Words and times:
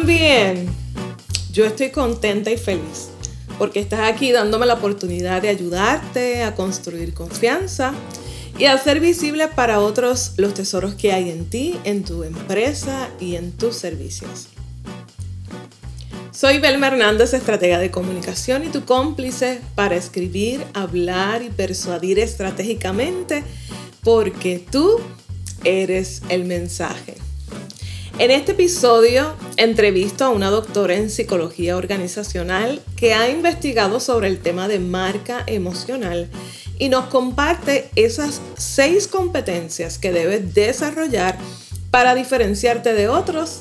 ¿Están 0.00 0.16
bien? 0.16 0.66
Yo 1.52 1.66
estoy 1.66 1.90
contenta 1.90 2.50
y 2.50 2.56
feliz 2.56 3.08
porque 3.58 3.80
estás 3.80 4.00
aquí 4.10 4.32
dándome 4.32 4.64
la 4.64 4.74
oportunidad 4.74 5.42
de 5.42 5.50
ayudarte 5.50 6.42
a 6.42 6.54
construir 6.54 7.12
confianza 7.12 7.92
y 8.58 8.64
hacer 8.64 9.00
visible 9.00 9.48
para 9.48 9.80
otros 9.80 10.32
los 10.38 10.54
tesoros 10.54 10.94
que 10.94 11.12
hay 11.12 11.28
en 11.28 11.50
ti, 11.50 11.78
en 11.84 12.02
tu 12.02 12.24
empresa 12.24 13.10
y 13.20 13.36
en 13.36 13.52
tus 13.52 13.76
servicios. 13.76 14.48
Soy 16.32 16.60
Belma 16.60 16.86
Hernández, 16.86 17.34
estratega 17.34 17.78
de 17.78 17.90
comunicación 17.90 18.64
y 18.64 18.68
tu 18.68 18.86
cómplice 18.86 19.60
para 19.74 19.96
escribir, 19.96 20.64
hablar 20.72 21.42
y 21.42 21.50
persuadir 21.50 22.20
estratégicamente 22.20 23.44
porque 24.02 24.64
tú 24.70 24.98
eres 25.62 26.22
el 26.30 26.46
mensaje. 26.46 27.19
En 28.20 28.30
este 28.30 28.52
episodio 28.52 29.34
entrevisto 29.56 30.26
a 30.26 30.28
una 30.28 30.50
doctora 30.50 30.94
en 30.94 31.08
psicología 31.08 31.78
organizacional 31.78 32.82
que 32.94 33.14
ha 33.14 33.30
investigado 33.30 33.98
sobre 33.98 34.28
el 34.28 34.40
tema 34.40 34.68
de 34.68 34.78
marca 34.78 35.42
emocional 35.46 36.28
y 36.78 36.90
nos 36.90 37.06
comparte 37.06 37.88
esas 37.96 38.42
seis 38.58 39.08
competencias 39.08 39.96
que 39.96 40.12
debes 40.12 40.52
desarrollar 40.52 41.38
para 41.90 42.14
diferenciarte 42.14 42.92
de 42.92 43.08
otros 43.08 43.60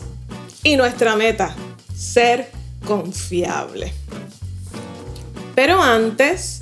y 0.61 0.75
nuestra 0.75 1.15
meta, 1.15 1.55
ser 1.95 2.49
confiable. 2.85 3.93
Pero 5.55 5.81
antes, 5.81 6.59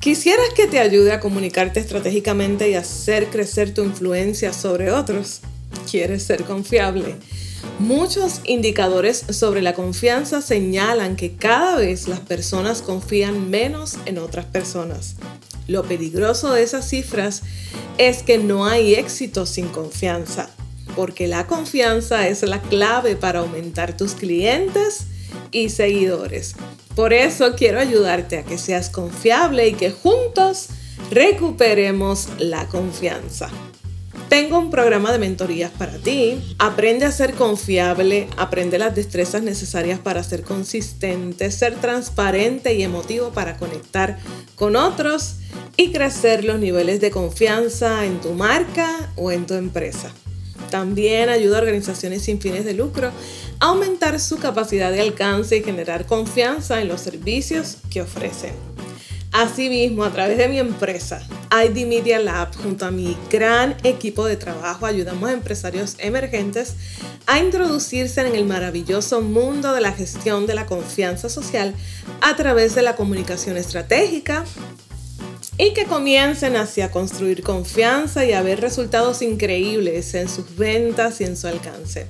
¿quisieras 0.00 0.48
que 0.56 0.66
te 0.66 0.80
ayude 0.80 1.12
a 1.12 1.20
comunicarte 1.20 1.78
estratégicamente 1.78 2.68
y 2.68 2.74
hacer 2.74 3.28
crecer 3.28 3.72
tu 3.72 3.84
influencia 3.84 4.52
sobre 4.52 4.90
otros? 4.90 5.42
¿Quieres 5.90 6.22
ser 6.22 6.44
confiable? 6.44 7.16
Muchos 7.78 8.40
indicadores 8.44 9.24
sobre 9.30 9.62
la 9.62 9.74
confianza 9.74 10.42
señalan 10.42 11.16
que 11.16 11.34
cada 11.34 11.76
vez 11.76 12.08
las 12.08 12.20
personas 12.20 12.82
confían 12.82 13.48
menos 13.48 13.96
en 14.04 14.18
otras 14.18 14.44
personas. 14.44 15.16
Lo 15.66 15.84
peligroso 15.84 16.52
de 16.52 16.62
esas 16.62 16.88
cifras 16.88 17.42
es 17.96 18.22
que 18.22 18.38
no 18.38 18.66
hay 18.66 18.94
éxito 18.94 19.46
sin 19.46 19.68
confianza, 19.68 20.50
porque 20.94 21.26
la 21.26 21.46
confianza 21.46 22.28
es 22.28 22.42
la 22.42 22.60
clave 22.60 23.16
para 23.16 23.40
aumentar 23.40 23.96
tus 23.96 24.12
clientes 24.12 25.06
y 25.52 25.70
seguidores. 25.70 26.54
Por 26.94 27.12
eso 27.12 27.54
quiero 27.56 27.80
ayudarte 27.80 28.38
a 28.38 28.44
que 28.44 28.58
seas 28.58 28.90
confiable 28.90 29.68
y 29.68 29.74
que 29.74 29.90
juntos 29.90 30.66
recuperemos 31.10 32.28
la 32.38 32.66
confianza. 32.66 33.50
Tengo 34.28 34.58
un 34.58 34.70
programa 34.70 35.10
de 35.10 35.18
mentorías 35.18 35.70
para 35.70 35.96
ti. 35.96 36.38
Aprende 36.58 37.06
a 37.06 37.12
ser 37.12 37.32
confiable, 37.32 38.28
aprende 38.36 38.78
las 38.78 38.94
destrezas 38.94 39.42
necesarias 39.42 40.00
para 40.00 40.22
ser 40.22 40.42
consistente, 40.42 41.50
ser 41.50 41.76
transparente 41.76 42.74
y 42.74 42.82
emotivo 42.82 43.30
para 43.30 43.56
conectar 43.56 44.18
con 44.54 44.76
otros 44.76 45.36
y 45.78 45.92
crecer 45.92 46.44
los 46.44 46.60
niveles 46.60 47.00
de 47.00 47.10
confianza 47.10 48.04
en 48.04 48.20
tu 48.20 48.32
marca 48.32 49.10
o 49.16 49.32
en 49.32 49.46
tu 49.46 49.54
empresa. 49.54 50.12
También 50.70 51.30
ayuda 51.30 51.56
a 51.56 51.62
organizaciones 51.62 52.22
sin 52.22 52.38
fines 52.38 52.66
de 52.66 52.74
lucro 52.74 53.10
a 53.60 53.66
aumentar 53.66 54.20
su 54.20 54.36
capacidad 54.36 54.92
de 54.92 55.00
alcance 55.00 55.56
y 55.56 55.62
generar 55.62 56.04
confianza 56.04 56.82
en 56.82 56.88
los 56.88 57.00
servicios 57.00 57.78
que 57.88 58.02
ofrecen. 58.02 58.52
Asimismo, 59.32 60.04
a 60.04 60.12
través 60.12 60.36
de 60.36 60.48
mi 60.48 60.58
empresa, 60.58 61.26
ID 61.50 61.86
Media 61.86 62.18
Lab, 62.18 62.54
junto 62.56 62.86
a 62.86 62.90
mi 62.90 63.16
gran 63.30 63.76
equipo 63.84 64.26
de 64.26 64.36
trabajo, 64.36 64.86
ayudamos 64.86 65.28
a 65.28 65.32
empresarios 65.32 65.96
emergentes 65.98 66.74
a 67.26 67.38
introducirse 67.38 68.20
en 68.20 68.34
el 68.34 68.44
maravilloso 68.44 69.20
mundo 69.20 69.72
de 69.72 69.80
la 69.80 69.92
gestión 69.92 70.46
de 70.46 70.54
la 70.54 70.66
confianza 70.66 71.28
social 71.28 71.74
a 72.20 72.36
través 72.36 72.74
de 72.74 72.82
la 72.82 72.96
comunicación 72.96 73.56
estratégica 73.56 74.44
y 75.58 75.72
que 75.72 75.86
comiencen 75.86 76.56
hacia 76.56 76.90
construir 76.90 77.42
confianza 77.42 78.24
y 78.24 78.32
a 78.32 78.42
ver 78.42 78.60
resultados 78.60 79.22
increíbles 79.22 80.14
en 80.14 80.28
sus 80.28 80.56
ventas 80.56 81.20
y 81.20 81.24
en 81.24 81.36
su 81.36 81.48
alcance. 81.48 82.06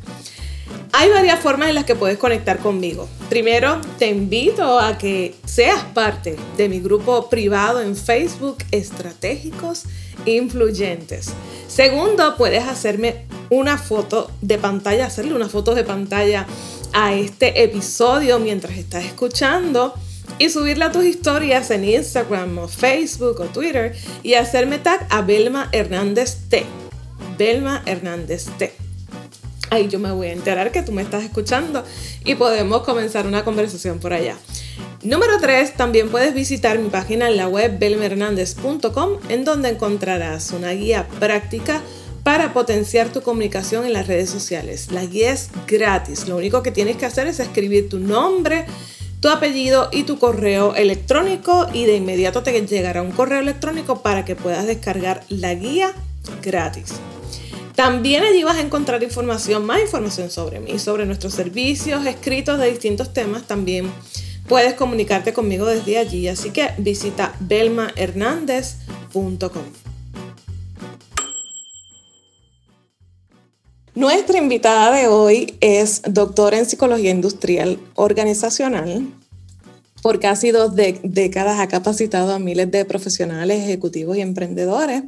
Hay 0.92 1.10
varias 1.10 1.40
formas 1.40 1.68
en 1.68 1.74
las 1.74 1.84
que 1.84 1.94
puedes 1.94 2.18
conectar 2.18 2.58
conmigo. 2.58 3.08
Primero, 3.28 3.80
te 3.98 4.08
invito 4.08 4.78
a 4.78 4.96
que 4.96 5.34
seas 5.44 5.84
parte 5.94 6.36
de 6.56 6.68
mi 6.68 6.80
grupo 6.80 7.28
privado 7.28 7.82
en 7.82 7.94
Facebook 7.94 8.58
Estratégicos 8.70 9.84
Influyentes. 10.24 11.30
Segundo, 11.68 12.36
puedes 12.36 12.64
hacerme 12.64 13.26
una 13.50 13.76
foto 13.76 14.30
de 14.40 14.58
pantalla, 14.58 15.06
hacerle 15.06 15.34
una 15.34 15.48
foto 15.48 15.74
de 15.74 15.84
pantalla 15.84 16.46
a 16.92 17.14
este 17.14 17.62
episodio 17.62 18.38
mientras 18.38 18.78
estás 18.78 19.04
escuchando 19.04 19.94
y 20.38 20.48
subirla 20.48 20.86
a 20.86 20.92
tus 20.92 21.04
historias 21.04 21.70
en 21.70 21.84
Instagram 21.84 22.58
o 22.58 22.68
Facebook 22.68 23.40
o 23.40 23.44
Twitter 23.44 23.94
y 24.22 24.34
hacerme 24.34 24.78
tag 24.78 25.06
a 25.10 25.20
Belma 25.20 25.68
Hernández 25.72 26.38
T. 26.48 26.64
Belma 27.36 27.82
Hernández 27.86 28.46
T 28.58 28.87
ahí 29.70 29.88
yo 29.88 29.98
me 29.98 30.12
voy 30.12 30.28
a 30.28 30.32
enterar 30.32 30.72
que 30.72 30.82
tú 30.82 30.92
me 30.92 31.02
estás 31.02 31.24
escuchando 31.24 31.84
y 32.24 32.34
podemos 32.34 32.82
comenzar 32.82 33.26
una 33.26 33.44
conversación 33.44 33.98
por 33.98 34.12
allá. 34.12 34.36
Número 35.02 35.38
3, 35.40 35.74
también 35.74 36.08
puedes 36.08 36.34
visitar 36.34 36.78
mi 36.78 36.88
página 36.88 37.28
en 37.28 37.36
la 37.36 37.48
web 37.48 37.78
belmernandez.com 37.78 39.18
en 39.28 39.44
donde 39.44 39.68
encontrarás 39.68 40.50
una 40.50 40.72
guía 40.72 41.06
práctica 41.20 41.82
para 42.24 42.52
potenciar 42.52 43.08
tu 43.08 43.22
comunicación 43.22 43.86
en 43.86 43.92
las 43.92 44.06
redes 44.06 44.28
sociales. 44.28 44.90
La 44.90 45.04
guía 45.04 45.32
es 45.32 45.50
gratis, 45.66 46.28
lo 46.28 46.36
único 46.36 46.62
que 46.62 46.72
tienes 46.72 46.96
que 46.96 47.06
hacer 47.06 47.26
es 47.26 47.40
escribir 47.40 47.88
tu 47.88 48.00
nombre, 48.00 48.66
tu 49.20 49.28
apellido 49.28 49.88
y 49.92 50.02
tu 50.02 50.18
correo 50.18 50.74
electrónico 50.74 51.66
y 51.72 51.86
de 51.86 51.96
inmediato 51.96 52.42
te 52.42 52.60
llegará 52.66 53.02
un 53.02 53.12
correo 53.12 53.40
electrónico 53.40 54.02
para 54.02 54.24
que 54.24 54.36
puedas 54.36 54.66
descargar 54.66 55.22
la 55.28 55.54
guía 55.54 55.92
gratis. 56.42 56.94
También 57.78 58.24
allí 58.24 58.42
vas 58.42 58.56
a 58.56 58.60
encontrar 58.60 59.00
información, 59.04 59.64
más 59.64 59.80
información 59.80 60.32
sobre 60.32 60.58
mí, 60.58 60.80
sobre 60.80 61.06
nuestros 61.06 61.32
servicios, 61.32 62.04
escritos 62.06 62.58
de 62.58 62.68
distintos 62.68 63.14
temas. 63.14 63.46
También 63.46 63.88
puedes 64.48 64.74
comunicarte 64.74 65.32
conmigo 65.32 65.64
desde 65.64 65.96
allí. 65.96 66.26
Así 66.26 66.50
que 66.50 66.70
visita 66.78 67.36
belmahernandez.com. 67.38 69.62
Nuestra 73.94 74.38
invitada 74.38 74.92
de 74.96 75.06
hoy 75.06 75.56
es 75.60 76.02
doctora 76.02 76.58
en 76.58 76.66
psicología 76.66 77.12
industrial 77.12 77.78
organizacional. 77.94 79.06
Por 80.02 80.18
casi 80.18 80.50
dos 80.50 80.72
décadas 80.74 81.60
ha 81.60 81.68
capacitado 81.68 82.34
a 82.34 82.40
miles 82.40 82.72
de 82.72 82.84
profesionales, 82.84 83.62
ejecutivos 83.62 84.16
y 84.16 84.22
emprendedores 84.22 85.04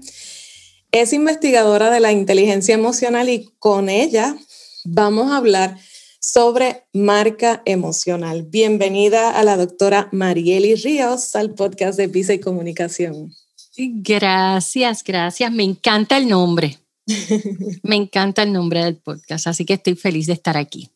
es 0.92 1.12
investigadora 1.12 1.90
de 1.90 2.00
la 2.00 2.12
inteligencia 2.12 2.74
emocional 2.74 3.28
y 3.28 3.50
con 3.58 3.88
ella 3.88 4.36
vamos 4.84 5.30
a 5.30 5.36
hablar 5.36 5.78
sobre 6.20 6.84
marca 6.92 7.62
emocional. 7.64 8.42
Bienvenida 8.42 9.30
a 9.30 9.44
la 9.44 9.56
doctora 9.56 10.08
Marieli 10.12 10.74
Ríos 10.74 11.34
al 11.36 11.54
podcast 11.54 11.96
de 11.96 12.08
Visa 12.08 12.34
y 12.34 12.40
Comunicación. 12.40 13.34
Gracias, 13.76 15.04
gracias. 15.04 15.52
Me 15.52 15.62
encanta 15.62 16.16
el 16.16 16.28
nombre. 16.28 16.78
Me 17.82 17.96
encanta 17.96 18.42
el 18.42 18.52
nombre 18.52 18.84
del 18.84 18.96
podcast, 18.96 19.46
así 19.46 19.64
que 19.64 19.74
estoy 19.74 19.94
feliz 19.94 20.26
de 20.26 20.34
estar 20.34 20.56
aquí. 20.56 20.90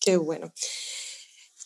Qué 0.00 0.16
bueno. 0.16 0.52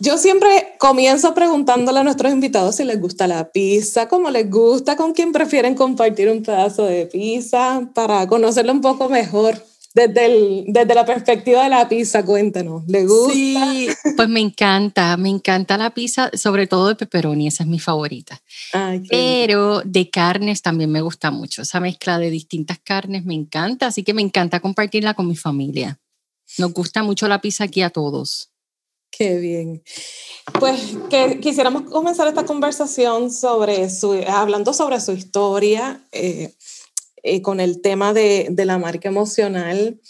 Yo 0.05 0.19
siempre 0.19 0.75
comienzo 0.81 1.33
preguntándole 1.33 2.01
a 2.01 2.03
nuestros 2.03 2.33
invitados 2.33 2.75
si 2.75 2.85
les 2.85 3.01
gusta 3.01 3.29
la 3.29 3.53
pizza, 3.53 4.09
cómo 4.09 4.33
les 4.33 4.51
gusta, 4.51 4.97
con 4.97 5.13
quién 5.13 5.31
prefieren 5.31 5.77
compartir 5.77 6.29
un 6.29 6.43
pedazo 6.43 6.87
de 6.87 7.07
pizza 7.07 7.89
para 7.95 8.27
conocerlo 8.27 8.73
un 8.73 8.81
poco 8.81 9.09
mejor. 9.09 9.65
Desde, 9.95 10.65
desde 10.67 10.95
la 10.97 11.07
perspectiva 11.07 11.63
de 11.63 11.69
la 11.69 11.89
pizza, 11.89 12.25
cuéntanos, 12.25 12.83
¿le 12.89 13.07
gusta? 13.07 13.33
Sí, 13.33 13.89
pues 14.17 14.29
me 14.29 14.41
encanta, 14.41 15.17
me 15.17 15.29
encanta 15.29 15.79
la 15.79 15.91
pizza, 15.91 16.33
sobre 16.35 16.67
todo 16.67 16.89
de 16.89 16.97
pepperoni, 16.97 17.47
esa 17.47 17.63
es 17.63 17.69
mi 17.69 17.79
favorita. 17.79 18.43
Pero 19.09 19.83
de 19.85 20.11
carnes 20.11 20.63
también 20.63 20.91
me 20.91 21.01
gusta 21.01 21.31
mucho, 21.31 21.63
esa 21.63 21.79
mezcla 21.79 22.19
de 22.19 22.31
distintas 22.31 22.81
carnes 22.83 23.25
me 23.25 23.35
encanta, 23.35 23.87
así 23.87 24.03
que 24.03 24.15
me 24.15 24.23
encanta 24.23 24.59
compartirla 24.59 25.15
con 25.15 25.29
mi 25.29 25.37
familia. 25.37 26.01
Nos 26.59 26.73
gusta 26.73 27.05
mucho 27.05 27.29
la 27.29 27.41
pizza 27.41 27.63
aquí 27.65 27.83
a 27.83 27.91
todos. 27.91 28.52
Qué 29.13 29.39
bien. 29.39 29.83
Pues 30.59 30.97
que 31.11 31.39
quisiéramos 31.39 31.83
comenzar 31.83 32.27
esta 32.29 32.47
conversación 32.47 33.31
sobre 33.31 33.91
su, 33.91 34.15
hablando 34.27 34.73
sobre 34.73 35.01
su 35.01 35.13
historia 35.13 36.03
eh, 36.13 36.55
eh, 37.23 37.43
con 37.43 37.61
el 37.61 37.83
tema 37.83 38.15
de, 38.15 38.49
de, 38.51 38.65
la 38.65 38.79
marca 38.79 39.11
emocional. 39.11 40.01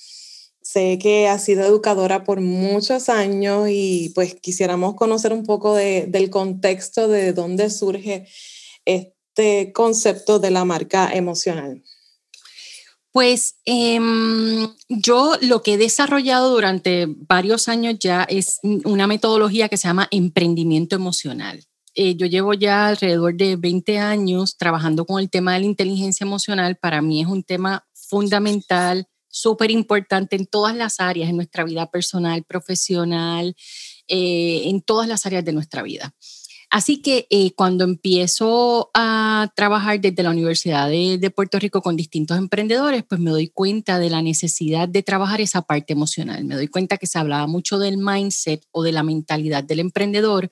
Sé 0.63 1.01
que 1.01 1.27
ha 1.27 1.39
sido 1.41 1.65
educadora 1.65 2.23
por 2.23 2.41
muchos 2.41 3.09
años 3.09 3.69
y 3.69 4.13
pues 4.15 4.37
quisiéramos 4.37 4.95
conocer 4.95 5.33
un 5.33 5.45
poco 5.45 5.75
de, 5.75 6.07
del 6.07 6.31
contexto 6.31 7.09
de 7.09 7.33
dónde 7.33 7.71
surge 7.71 8.29
este 8.85 9.73
concepto 9.73 10.39
de 10.39 10.53
la 10.53 10.65
marca 10.65 11.13
emocional. 11.13 11.83
Pues 13.13 13.57
em, 13.67 14.69
yo 14.89 15.35
lo 15.43 15.63
que 15.63 15.75
he 15.75 15.79
desarrollado 15.79 16.51
durante 16.51 17.07
varios 17.09 17.69
años 17.69 17.97
ya 18.01 18.23
es 18.25 18.59
una 18.63 19.07
metodología 19.07 19.69
que 19.69 19.77
se 19.77 19.87
llama 19.87 20.09
emprendimiento 20.11 20.97
emocional. 20.97 21.63
Eh, 21.95 22.17
yo 22.17 22.27
llevo 22.27 22.55
ya 22.55 22.89
alrededor 22.89 23.37
de 23.37 23.57
20 23.57 23.99
años 23.99 24.57
trabajando 24.57 25.05
con 25.05 25.21
el 25.21 25.29
tema 25.29 25.53
de 25.53 25.61
la 25.61 25.67
inteligencia 25.67 26.25
emocional. 26.25 26.77
Para 26.77 27.03
mí 27.03 27.21
es 27.21 27.29
un 27.29 27.43
tema 27.43 27.87
fundamental, 27.93 29.07
súper 29.29 29.71
importante 29.71 30.37
en 30.37 30.47
todas 30.47 30.75
las 30.75 30.99
áreas, 30.99 31.29
en 31.29 31.37
nuestra 31.37 31.65
vida 31.65 31.91
personal, 31.91 32.45
profesional, 32.45 33.55
eh, 34.09 34.63
en 34.65 34.81
todas 34.81 35.07
las 35.07 35.27
áreas 35.27 35.45
de 35.45 35.53
nuestra 35.53 35.83
vida. 35.83 36.15
Así 36.73 37.03
que 37.03 37.27
eh, 37.29 37.53
cuando 37.53 37.85
empiezo 37.85 38.91
a 38.95 39.53
trabajar 39.55 40.01
desde 40.01 40.23
la 40.23 40.31
Universidad 40.31 40.89
de, 40.89 41.31
Puerto 41.31 41.59
Rico 41.59 41.83
con 41.83 41.97
distintos 41.97 42.39
emprendedores, 42.39 43.05
pues 43.07 43.21
me 43.21 43.31
doy 43.31 43.49
cuenta 43.49 43.99
de 43.99 44.09
la 44.09 44.23
necesidad 44.23 44.89
de 44.89 45.03
trabajar 45.03 45.43
esa 45.43 45.61
parte 45.61 45.93
emocional. 45.93 46.47
Me 46.47 46.55
doy 46.55 46.69
cuenta 46.69 46.97
que 46.97 47.07
se 47.07 47.19
hablaba 47.19 47.47
mucho 47.47 47.79
del 47.79 47.99
mindset 47.99 48.65
o 48.71 48.83
de 48.83 48.93
la 48.93 49.03
mentalidad 49.03 49.63
del 49.63 49.81
emprendedor, 49.81 50.51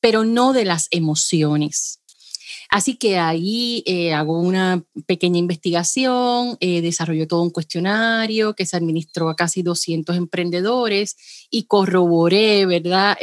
pero 0.00 0.22
no 0.22 0.52
de 0.52 0.66
las 0.66 0.88
emociones. 0.90 2.00
Así 2.68 2.96
que 2.96 3.16
ahí 3.16 3.82
eh, 3.86 4.12
hago 4.12 4.38
una 4.38 4.84
pequeña 5.06 5.38
investigación, 5.38 6.58
eh, 6.60 6.82
desarrollo 6.82 7.26
todo 7.26 7.40
un 7.40 7.50
cuestionario 7.50 8.54
que 8.54 8.66
se 8.66 8.76
administró 8.76 9.30
a 9.30 9.36
casi 9.36 9.62
200 9.62 10.14
emprendedores 10.14 11.16
y 11.50 11.64
corroboré, 11.64 12.66
¿verdad? 12.66 13.16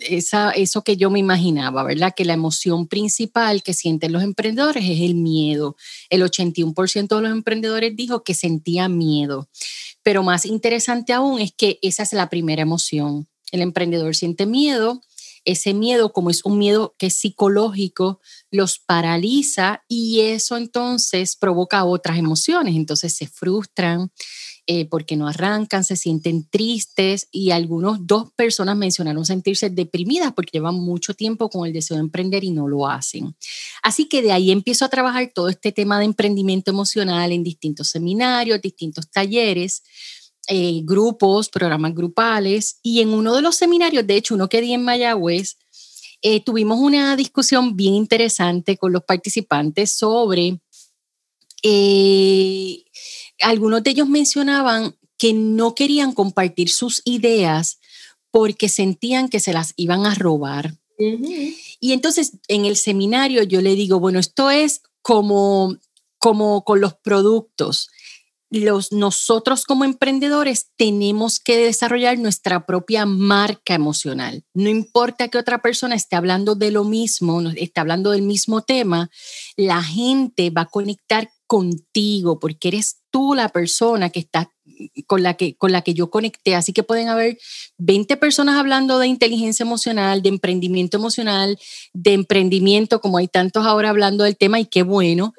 Esa, 0.00 0.50
eso 0.50 0.82
que 0.82 0.96
yo 0.96 1.10
me 1.10 1.18
imaginaba, 1.18 1.82
¿verdad? 1.82 2.12
Que 2.16 2.24
la 2.24 2.32
emoción 2.34 2.86
principal 2.86 3.62
que 3.62 3.74
sienten 3.74 4.12
los 4.12 4.22
emprendedores 4.22 4.84
es 4.84 5.00
el 5.00 5.14
miedo. 5.14 5.76
El 6.10 6.22
81% 6.22 7.16
de 7.16 7.22
los 7.22 7.30
emprendedores 7.30 7.94
dijo 7.96 8.22
que 8.24 8.34
sentía 8.34 8.88
miedo. 8.88 9.48
Pero 10.02 10.22
más 10.22 10.44
interesante 10.44 11.12
aún 11.12 11.40
es 11.40 11.52
que 11.52 11.78
esa 11.82 12.02
es 12.02 12.12
la 12.12 12.28
primera 12.28 12.62
emoción. 12.62 13.28
El 13.50 13.60
emprendedor 13.62 14.16
siente 14.16 14.46
miedo. 14.46 15.02
Ese 15.44 15.74
miedo, 15.74 16.12
como 16.12 16.30
es 16.30 16.44
un 16.44 16.58
miedo 16.58 16.94
que 16.98 17.06
es 17.06 17.14
psicológico, 17.14 18.20
los 18.50 18.78
paraliza 18.78 19.82
y 19.88 20.20
eso 20.20 20.56
entonces 20.56 21.36
provoca 21.36 21.84
otras 21.84 22.18
emociones. 22.18 22.76
Entonces 22.76 23.14
se 23.14 23.26
frustran, 23.26 24.12
eh, 24.68 24.86
porque 24.86 25.16
no 25.16 25.26
arrancan, 25.26 25.82
se 25.82 25.96
sienten 25.96 26.48
tristes 26.48 27.26
y 27.32 27.50
algunos, 27.50 28.06
dos 28.06 28.32
personas 28.36 28.76
mencionaron 28.76 29.26
sentirse 29.26 29.70
deprimidas 29.70 30.32
porque 30.34 30.52
llevan 30.52 30.76
mucho 30.76 31.14
tiempo 31.14 31.50
con 31.50 31.66
el 31.66 31.72
deseo 31.72 31.96
de 31.96 32.02
emprender 32.02 32.44
y 32.44 32.52
no 32.52 32.68
lo 32.68 32.86
hacen. 32.86 33.34
Así 33.82 34.08
que 34.08 34.22
de 34.22 34.30
ahí 34.30 34.52
empiezo 34.52 34.84
a 34.84 34.88
trabajar 34.88 35.32
todo 35.34 35.48
este 35.48 35.72
tema 35.72 35.98
de 35.98 36.04
emprendimiento 36.04 36.70
emocional 36.70 37.32
en 37.32 37.42
distintos 37.42 37.88
seminarios, 37.88 38.62
distintos 38.62 39.10
talleres. 39.10 39.82
Eh, 40.48 40.80
grupos, 40.84 41.48
programas 41.48 41.94
grupales 41.94 42.78
y 42.82 43.00
en 43.00 43.10
uno 43.10 43.34
de 43.34 43.42
los 43.42 43.54
seminarios, 43.54 44.04
de 44.06 44.16
hecho 44.16 44.34
uno 44.34 44.48
que 44.48 44.60
di 44.60 44.72
en 44.72 44.82
Mayagüez, 44.82 45.56
eh, 46.20 46.40
tuvimos 46.40 46.78
una 46.78 47.16
discusión 47.16 47.76
bien 47.76 47.94
interesante 47.94 48.76
con 48.76 48.92
los 48.92 49.02
participantes 49.04 49.92
sobre 49.92 50.60
algunos 53.42 53.82
de 53.82 53.90
ellos 53.90 54.08
mencionaban 54.08 54.96
que 55.18 55.32
no 55.32 55.74
querían 55.74 56.12
compartir 56.12 56.68
sus 56.68 57.02
ideas 57.04 57.78
porque 58.30 58.68
sentían 58.68 59.28
que 59.28 59.40
se 59.40 59.52
las 59.52 59.74
iban 59.76 60.06
a 60.06 60.14
robar. 60.14 60.74
Y 60.98 61.92
entonces 61.92 62.32
en 62.48 62.64
el 62.64 62.76
seminario 62.76 63.42
yo 63.42 63.60
le 63.60 63.74
digo, 63.74 64.00
bueno, 64.00 64.18
esto 64.18 64.50
es 64.50 64.82
como, 65.02 65.76
como 66.18 66.64
con 66.64 66.80
los 66.80 66.94
productos. 66.94 67.88
Los, 68.50 68.92
nosotros 68.92 69.64
como 69.64 69.84
emprendedores 69.84 70.68
tenemos 70.76 71.40
que 71.40 71.56
desarrollar 71.56 72.18
nuestra 72.18 72.66
propia 72.66 73.06
marca 73.06 73.74
emocional. 73.74 74.44
No 74.54 74.68
importa 74.68 75.28
que 75.28 75.38
otra 75.38 75.62
persona 75.62 75.94
esté 75.94 76.16
hablando 76.16 76.54
de 76.54 76.70
lo 76.70 76.84
mismo, 76.84 77.40
esté 77.56 77.80
hablando 77.80 78.10
del 78.10 78.22
mismo 78.22 78.62
tema, 78.62 79.10
la 79.56 79.82
gente 79.82 80.50
va 80.50 80.62
a 80.62 80.70
conectar 80.70 81.30
contigo 81.52 82.38
porque 82.38 82.68
eres 82.68 83.02
tú 83.10 83.34
la 83.34 83.50
persona 83.50 84.08
que 84.08 84.20
está 84.20 84.50
con 85.06 85.22
la 85.22 85.34
que, 85.34 85.54
con 85.54 85.70
la 85.70 85.82
que 85.82 85.92
yo 85.92 86.08
conecté. 86.08 86.54
Así 86.54 86.72
que 86.72 86.82
pueden 86.82 87.10
haber 87.10 87.36
20 87.76 88.16
personas 88.16 88.58
hablando 88.58 88.98
de 88.98 89.06
inteligencia 89.06 89.62
emocional, 89.62 90.22
de 90.22 90.30
emprendimiento 90.30 90.96
emocional, 90.96 91.58
de 91.92 92.14
emprendimiento, 92.14 93.02
como 93.02 93.18
hay 93.18 93.28
tantos 93.28 93.66
ahora 93.66 93.90
hablando 93.90 94.24
del 94.24 94.38
tema 94.38 94.60
y 94.60 94.64
qué 94.64 94.82
bueno, 94.82 95.34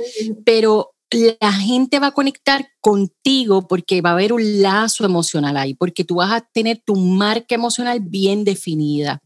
pero 0.45 0.92
la 1.13 1.53
gente 1.53 1.99
va 1.99 2.07
a 2.07 2.11
conectar 2.11 2.67
contigo 2.81 3.67
porque 3.67 4.01
va 4.01 4.11
a 4.11 4.13
haber 4.13 4.33
un 4.33 4.61
lazo 4.61 5.05
emocional 5.05 5.57
ahí, 5.57 5.73
porque 5.73 6.03
tú 6.03 6.15
vas 6.15 6.31
a 6.31 6.41
tener 6.41 6.81
tu 6.83 6.95
marca 6.95 7.55
emocional 7.55 7.99
bien 7.99 8.43
definida. 8.43 9.21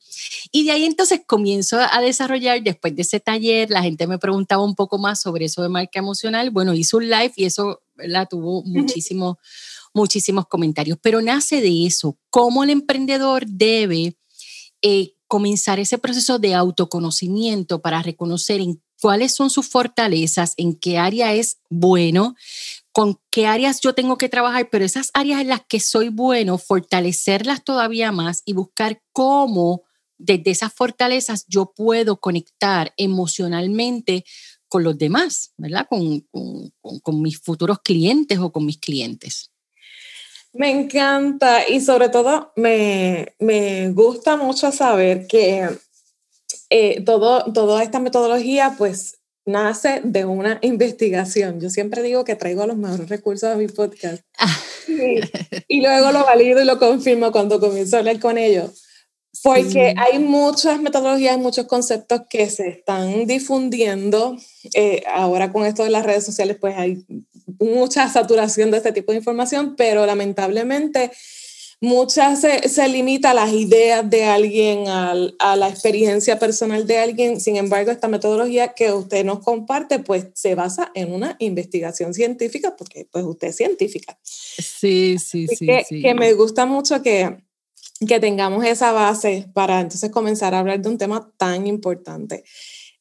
Y 0.52 0.66
de 0.66 0.72
ahí 0.72 0.86
entonces 0.86 1.22
comienzo 1.26 1.80
a 1.80 2.00
desarrollar, 2.02 2.62
después 2.62 2.96
de 2.96 3.02
ese 3.02 3.20
taller, 3.20 3.70
la 3.70 3.82
gente 3.82 4.08
me 4.08 4.20
preguntaba 4.20 4.64
un 4.64 4.76
poco 4.76 4.98
más 4.98 5.22
sobre 5.22 5.46
eso 5.46 5.62
de 5.62 5.70
marca 5.70 6.00
emocional. 6.00 6.52
Bueno, 6.52 6.74
hice 6.74 6.96
un 6.96 7.10
live 7.10 7.34
y 7.36 7.46
eso 7.46 7.82
la 7.98 8.26
tuvo 8.26 8.64
muchísimo, 8.64 9.40
muchísimos 9.94 10.48
comentarios, 10.48 10.98
pero 11.02 11.22
nace 11.22 11.62
de 11.62 11.86
eso, 11.86 12.18
cómo 12.30 12.64
el 12.64 12.70
emprendedor 12.70 13.46
debe 13.48 14.16
eh, 14.82 15.14
comenzar 15.28 15.80
ese 15.80 15.98
proceso 15.98 16.40
de 16.40 16.54
autoconocimiento 16.54 17.82
para 17.82 18.02
reconocer 18.02 18.62
en 18.62 18.82
cuáles 19.02 19.34
son 19.34 19.50
sus 19.50 19.68
fortalezas, 19.68 20.54
en 20.58 20.76
qué 20.76 20.98
área 20.98 21.34
es 21.34 21.60
bueno, 21.70 22.36
con 22.92 23.20
qué 23.30 23.46
áreas 23.46 23.80
yo 23.82 23.94
tengo 23.94 24.18
que 24.18 24.30
trabajar, 24.30 24.70
pero 24.72 24.86
esas 24.86 25.12
áreas 25.14 25.42
en 25.42 25.50
las 25.50 25.62
que 25.68 25.80
soy 25.80 26.10
bueno, 26.10 26.58
fortalecerlas 26.58 27.64
todavía 27.64 28.12
más 28.12 28.42
y 28.46 28.54
buscar 28.54 29.02
cómo 29.14 29.84
desde 30.18 30.52
esas 30.52 30.74
fortalezas 30.74 31.46
yo 31.48 31.74
puedo 31.76 32.20
conectar 32.20 32.94
emocionalmente 32.98 34.26
con 34.68 34.84
los 34.84 34.98
demás, 34.98 35.54
¿verdad? 35.58 35.88
Con, 35.90 36.26
con, 37.02 37.22
mis 37.22 37.40
futuros 37.40 37.80
clientes 37.80 38.40
o 38.40 38.52
con 38.52 38.66
mis 38.66 38.80
clientes. 38.80 39.52
Me 40.54 40.72
encanta 40.72 41.68
y 41.70 41.80
sobre 41.82 42.10
todo 42.10 42.52
me, 42.56 43.36
me 43.40 43.90
gusta 43.92 44.38
mucho 44.38 44.72
saber 44.72 45.28
que 45.28 45.70
eh, 46.70 47.02
todo, 47.04 47.52
toda 47.54 47.84
esta 47.84 48.00
metodología 48.00 48.76
pues 48.78 49.20
nace 49.48 50.02
de 50.04 50.26
una 50.26 50.60
investigación. 50.62 51.60
Yo 51.60 51.70
siempre 51.70 52.04
digo 52.04 52.24
que 52.24 52.36
traigo 52.36 52.68
los 52.68 52.78
mejores 52.78 53.10
recursos 53.10 53.50
a 53.50 53.56
mi 53.56 53.68
podcast 53.68 54.22
ah. 54.38 54.60
y, 55.68 55.82
luego 55.82 56.12
lo 56.12 56.24
valido 56.26 56.62
y 56.62 56.66
lo 56.66 56.78
confirmo 56.78 57.32
cuando 57.32 57.60
comienzo 57.60 57.96
a 57.96 58.00
hablar 58.00 58.20
con 58.20 58.38
ellos. 58.38 58.84
Porque 59.44 59.94
hay 59.96 60.20
muchas 60.20 60.82
metodologías, 60.82 61.38
muchos 61.38 61.68
conceptos 61.68 62.22
que 62.30 62.50
se 62.50 62.70
están 62.70 63.28
difundiendo. 63.28 64.36
Eh, 64.74 65.04
ahora 65.14 65.52
con 65.52 65.66
esto 65.66 65.84
de 65.84 65.92
las 65.92 66.06
redes 66.06 66.26
sociales, 66.26 66.58
pues 66.60 66.76
hay 66.76 67.06
mucha 67.60 68.10
saturación 68.10 68.72
de 68.72 68.78
este 68.78 68.92
tipo 68.92 69.12
de 69.12 69.20
información, 69.20 69.76
pero 69.78 70.06
lamentablemente 70.06 71.12
muchas 71.80 72.42
se, 72.42 72.68
se 72.70 72.88
limita 72.88 73.32
a 73.32 73.34
las 73.34 73.52
ideas 73.54 74.10
de 74.10 74.26
alguien, 74.26 74.88
a, 74.88 75.14
a, 75.40 75.56
la 75.56 75.70
experiencia 75.70 76.40
personal 76.40 76.88
de 76.88 76.98
alguien. 76.98 77.40
Sin 77.40 77.56
embargo, 77.56 77.92
esta 77.92 78.08
metodología 78.08 78.74
que 78.74 78.92
usted 78.92 79.24
nos 79.24 79.40
comparte, 79.40 80.00
pues 80.00 80.28
se 80.34 80.56
basa 80.56 80.92
en 80.96 81.14
una 81.14 81.36
investigación 81.40 82.14
científica, 82.14 82.76
porque 82.76 83.08
pues 83.12 83.24
usted 83.26 83.50
es 83.50 83.58
científica. 83.58 84.18
Sí, 84.24 85.18
sí, 85.20 85.48
sí, 85.48 85.66
que, 85.66 85.84
que 86.02 86.14
me 86.14 86.34
gusta 86.34 86.66
mucho 86.66 87.02
que, 87.02 87.38
que 88.06 88.20
tengamos 88.20 88.66
esa 88.66 88.92
base 88.92 89.48
para 89.54 89.80
entonces 89.80 90.12
comenzar 90.12 90.54
a 90.54 90.60
hablar 90.60 90.82
de 90.82 90.90
un 90.90 90.98
tema 90.98 91.32
tan 91.38 91.68
importante. 91.68 92.44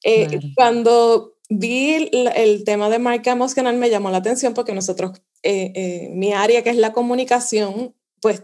Eh, 0.02 0.38
cuando 0.54 1.37
vi 1.49 2.11
el, 2.12 2.64
tema 2.64 2.88
de 2.90 2.99
marca 2.99 3.33
emocional 3.33 3.76
me 3.76 3.90
llamó 3.90 4.11
la 4.11 4.18
atención 4.18 4.54
porque 4.54 4.75
nosotros, 4.75 5.21
eh, 5.42 5.73
eh, 5.75 6.09
mi 6.12 6.33
área 6.33 6.62
que 6.62 6.71
es 6.71 6.76
la 6.76 6.92
comunicación, 6.92 7.95
pues 8.21 8.42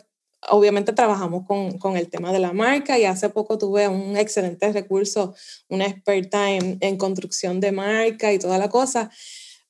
obviamente 0.50 0.92
trabajamos 0.92 1.46
con, 1.46 1.78
con, 1.78 1.96
el 1.96 2.08
tema 2.08 2.32
de 2.32 2.38
la 2.38 2.52
marca 2.52 2.98
y 2.98 3.04
hace 3.04 3.28
poco 3.28 3.58
tuve 3.58 3.88
un 3.88 4.16
excelente 4.16 4.72
recurso, 4.72 5.34
una 5.68 5.86
experta 5.86 6.50
en, 6.50 6.78
en, 6.80 6.96
construcción 6.96 7.60
de 7.60 7.72
marca 7.72 8.32
y 8.32 8.38
toda 8.38 8.58
la 8.58 8.68
cosa. 8.68 9.10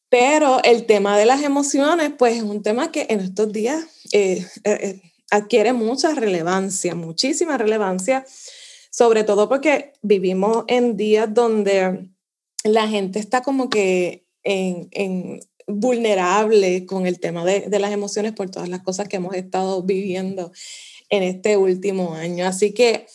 Pero 0.08 0.62
el 0.62 0.84
tema 0.86 1.16
de 1.16 1.26
las 1.26 1.42
emociones, 1.42 2.12
pues 2.18 2.36
es 2.36 2.42
un 2.42 2.62
tema 2.62 2.92
que 2.92 3.06
en 3.08 3.20
estos 3.20 3.52
días 3.52 3.84
eh, 4.12 4.46
eh, 4.64 5.00
adquiere 5.30 5.72
mucha 5.72 6.14
relevancia, 6.14 6.94
muchísima 6.94 7.56
relevancia, 7.56 8.26
sobre 8.90 9.24
todo 9.24 9.48
porque 9.48 9.94
vivimos 10.02 10.64
en 10.68 10.96
días 10.96 11.32
donde 11.32 12.10
la 12.64 12.88
gente 12.88 13.18
está 13.18 13.42
como 13.42 13.70
que 13.70 14.26
en, 14.44 14.88
en 14.90 15.40
vulnerable 15.66 16.86
con 16.86 17.06
el 17.06 17.20
tema 17.20 17.44
de, 17.44 17.60
de, 17.60 17.78
las 17.78 17.92
emociones 17.92 18.32
por 18.32 18.50
todas 18.50 18.68
las 18.68 18.82
cosas 18.82 19.08
que 19.08 19.16
hemos 19.16 19.34
estado 19.34 19.82
viviendo 19.82 20.52
en 21.08 21.22
este 21.22 21.56
último 21.56 22.14
año. 22.14 22.46
Así 22.46 22.72
que 22.72 23.06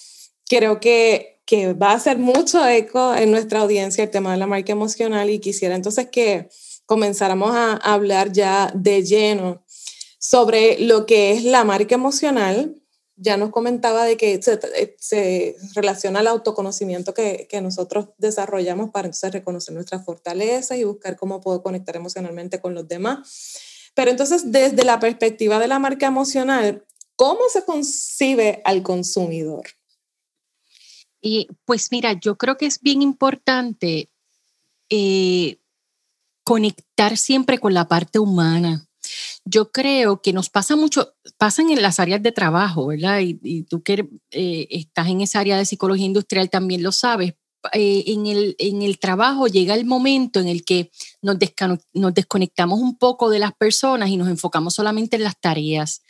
creo 0.49 0.79
que, 0.79 1.41
que 1.45 1.73
va 1.73 1.91
a 1.91 1.95
hacer 1.95 2.17
mucho 2.17 2.67
eco 2.67 3.15
en 3.15 3.31
nuestra 3.31 3.61
audiencia 3.61 4.03
el 4.03 4.09
tema 4.11 4.31
de 4.31 4.37
la 4.37 4.47
marca 4.47 4.71
emocional 4.71 5.29
y 5.29 5.39
quisiera 5.39 5.75
entonces 5.75 6.07
que, 6.11 6.49
comenzáramos 6.87 7.51
a 7.53 7.73
hablar 7.75 8.31
ya 8.31 8.71
de 8.73 9.03
lleno 9.03 9.61
sobre 10.17 10.79
lo 10.79 11.05
que 11.05 11.33
es 11.33 11.43
la 11.43 11.63
marca 11.63 11.93
emocional. 11.93 12.75
Ya 13.17 13.35
nos 13.35 13.49
comentaba 13.49 14.05
de 14.05 14.15
que 14.15 14.39
se, 14.41 15.55
relaciona 15.73 16.19
al 16.19 16.27
autoconocimiento 16.27 17.13
que, 17.13 17.47
que, 17.49 17.61
nosotros 17.61 18.09
desarrollamos 18.17 18.91
para 18.91 19.07
entonces 19.07 19.33
reconocer 19.33 19.73
nuestras 19.73 20.05
fortalezas 20.05 20.77
y 20.77 20.83
buscar 20.83 21.17
cómo 21.17 21.41
puedo 21.41 21.61
conectar 21.63 21.95
emocionalmente 21.95 22.61
con 22.61 22.73
los 22.73 22.87
demás. 22.87 23.91
Pero 23.95 24.11
entonces, 24.11 24.51
desde 24.51 24.85
la 24.85 24.99
perspectiva 24.99 25.57
de 25.57 25.67
la 25.67 25.79
marca 25.79 26.05
emocional, 26.05 26.85
¿cómo 27.15 27.41
se 27.51 27.65
concibe 27.65 28.61
al 28.63 28.83
consumidor? 28.83 29.65
Y 31.19 31.47
pues 31.65 31.91
mira, 31.91 32.13
yo 32.13 32.37
creo 32.37 32.57
que 32.57 32.67
es 32.67 32.79
bien 32.79 33.01
importante 33.01 34.09
eh, 34.89 35.57
conectar 36.43 37.17
siempre 37.17 37.59
con 37.59 37.73
la 37.73 37.87
parte 37.87 38.19
humana. 38.19 38.86
Yo 39.49 39.71
creo 39.71 40.21
que 40.21 40.33
nos 40.33 40.49
pasa 40.49 40.75
mucho, 40.75 41.13
pasan 41.37 41.69
en 41.69 41.81
las 41.81 41.99
áreas 41.99 42.21
de 42.21 42.31
trabajo, 42.31 42.87
¿verdad? 42.87 43.19
Y, 43.21 43.63
tú 43.63 43.81
que 43.81 44.09
eh, 44.31 44.67
estás 44.69 45.07
en 45.07 45.21
esa 45.21 45.39
área 45.39 45.57
de 45.57 45.65
psicología 45.65 46.05
industrial 46.05 46.49
también 46.49 46.83
lo 46.83 46.91
sabes. 46.91 47.35
Eh, 47.73 48.03
en, 48.07 48.27
el, 48.27 48.55
en 48.59 48.81
el 48.81 48.99
trabajo 48.99 49.47
llega 49.47 49.73
el 49.73 49.85
momento 49.85 50.39
en 50.39 50.47
el 50.47 50.63
que 50.63 50.91
nos 51.21 51.37
desconectamos 52.13 52.79
un 52.79 52.97
poco 52.97 53.29
de 53.29 53.39
las 53.39 53.53
personas 53.53 54.09
y 54.09 54.17
nos 54.17 54.29
enfocamos 54.29 54.73
solamente 54.73 55.15
en 55.15 55.23
las 55.23 55.39
tareas 55.39 56.01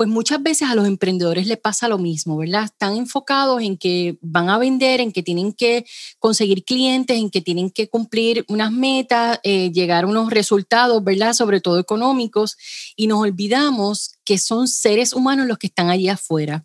pues 0.00 0.08
muchas 0.08 0.42
veces 0.42 0.66
a 0.66 0.74
los 0.74 0.86
emprendedores 0.86 1.46
les 1.46 1.58
pasa 1.58 1.86
lo 1.86 1.98
mismo, 1.98 2.38
¿verdad? 2.38 2.64
Están 2.64 2.96
enfocados 2.96 3.60
en 3.60 3.76
que 3.76 4.16
van 4.22 4.48
a 4.48 4.56
vender, 4.56 4.98
en 4.98 5.12
que 5.12 5.22
tienen 5.22 5.52
que 5.52 5.84
conseguir 6.18 6.64
clientes, 6.64 7.18
en 7.18 7.28
que 7.28 7.42
tienen 7.42 7.70
que 7.70 7.86
cumplir 7.90 8.46
unas 8.48 8.72
metas, 8.72 9.40
eh, 9.42 9.70
llegar 9.70 10.04
a 10.04 10.06
unos 10.06 10.30
resultados, 10.30 11.04
¿verdad? 11.04 11.34
Sobre 11.34 11.60
todo 11.60 11.78
económicos, 11.78 12.56
y 12.96 13.08
nos 13.08 13.20
olvidamos 13.20 14.12
que 14.24 14.38
son 14.38 14.68
seres 14.68 15.12
humanos 15.12 15.46
los 15.46 15.58
que 15.58 15.66
están 15.66 15.90
allí 15.90 16.08
afuera 16.08 16.64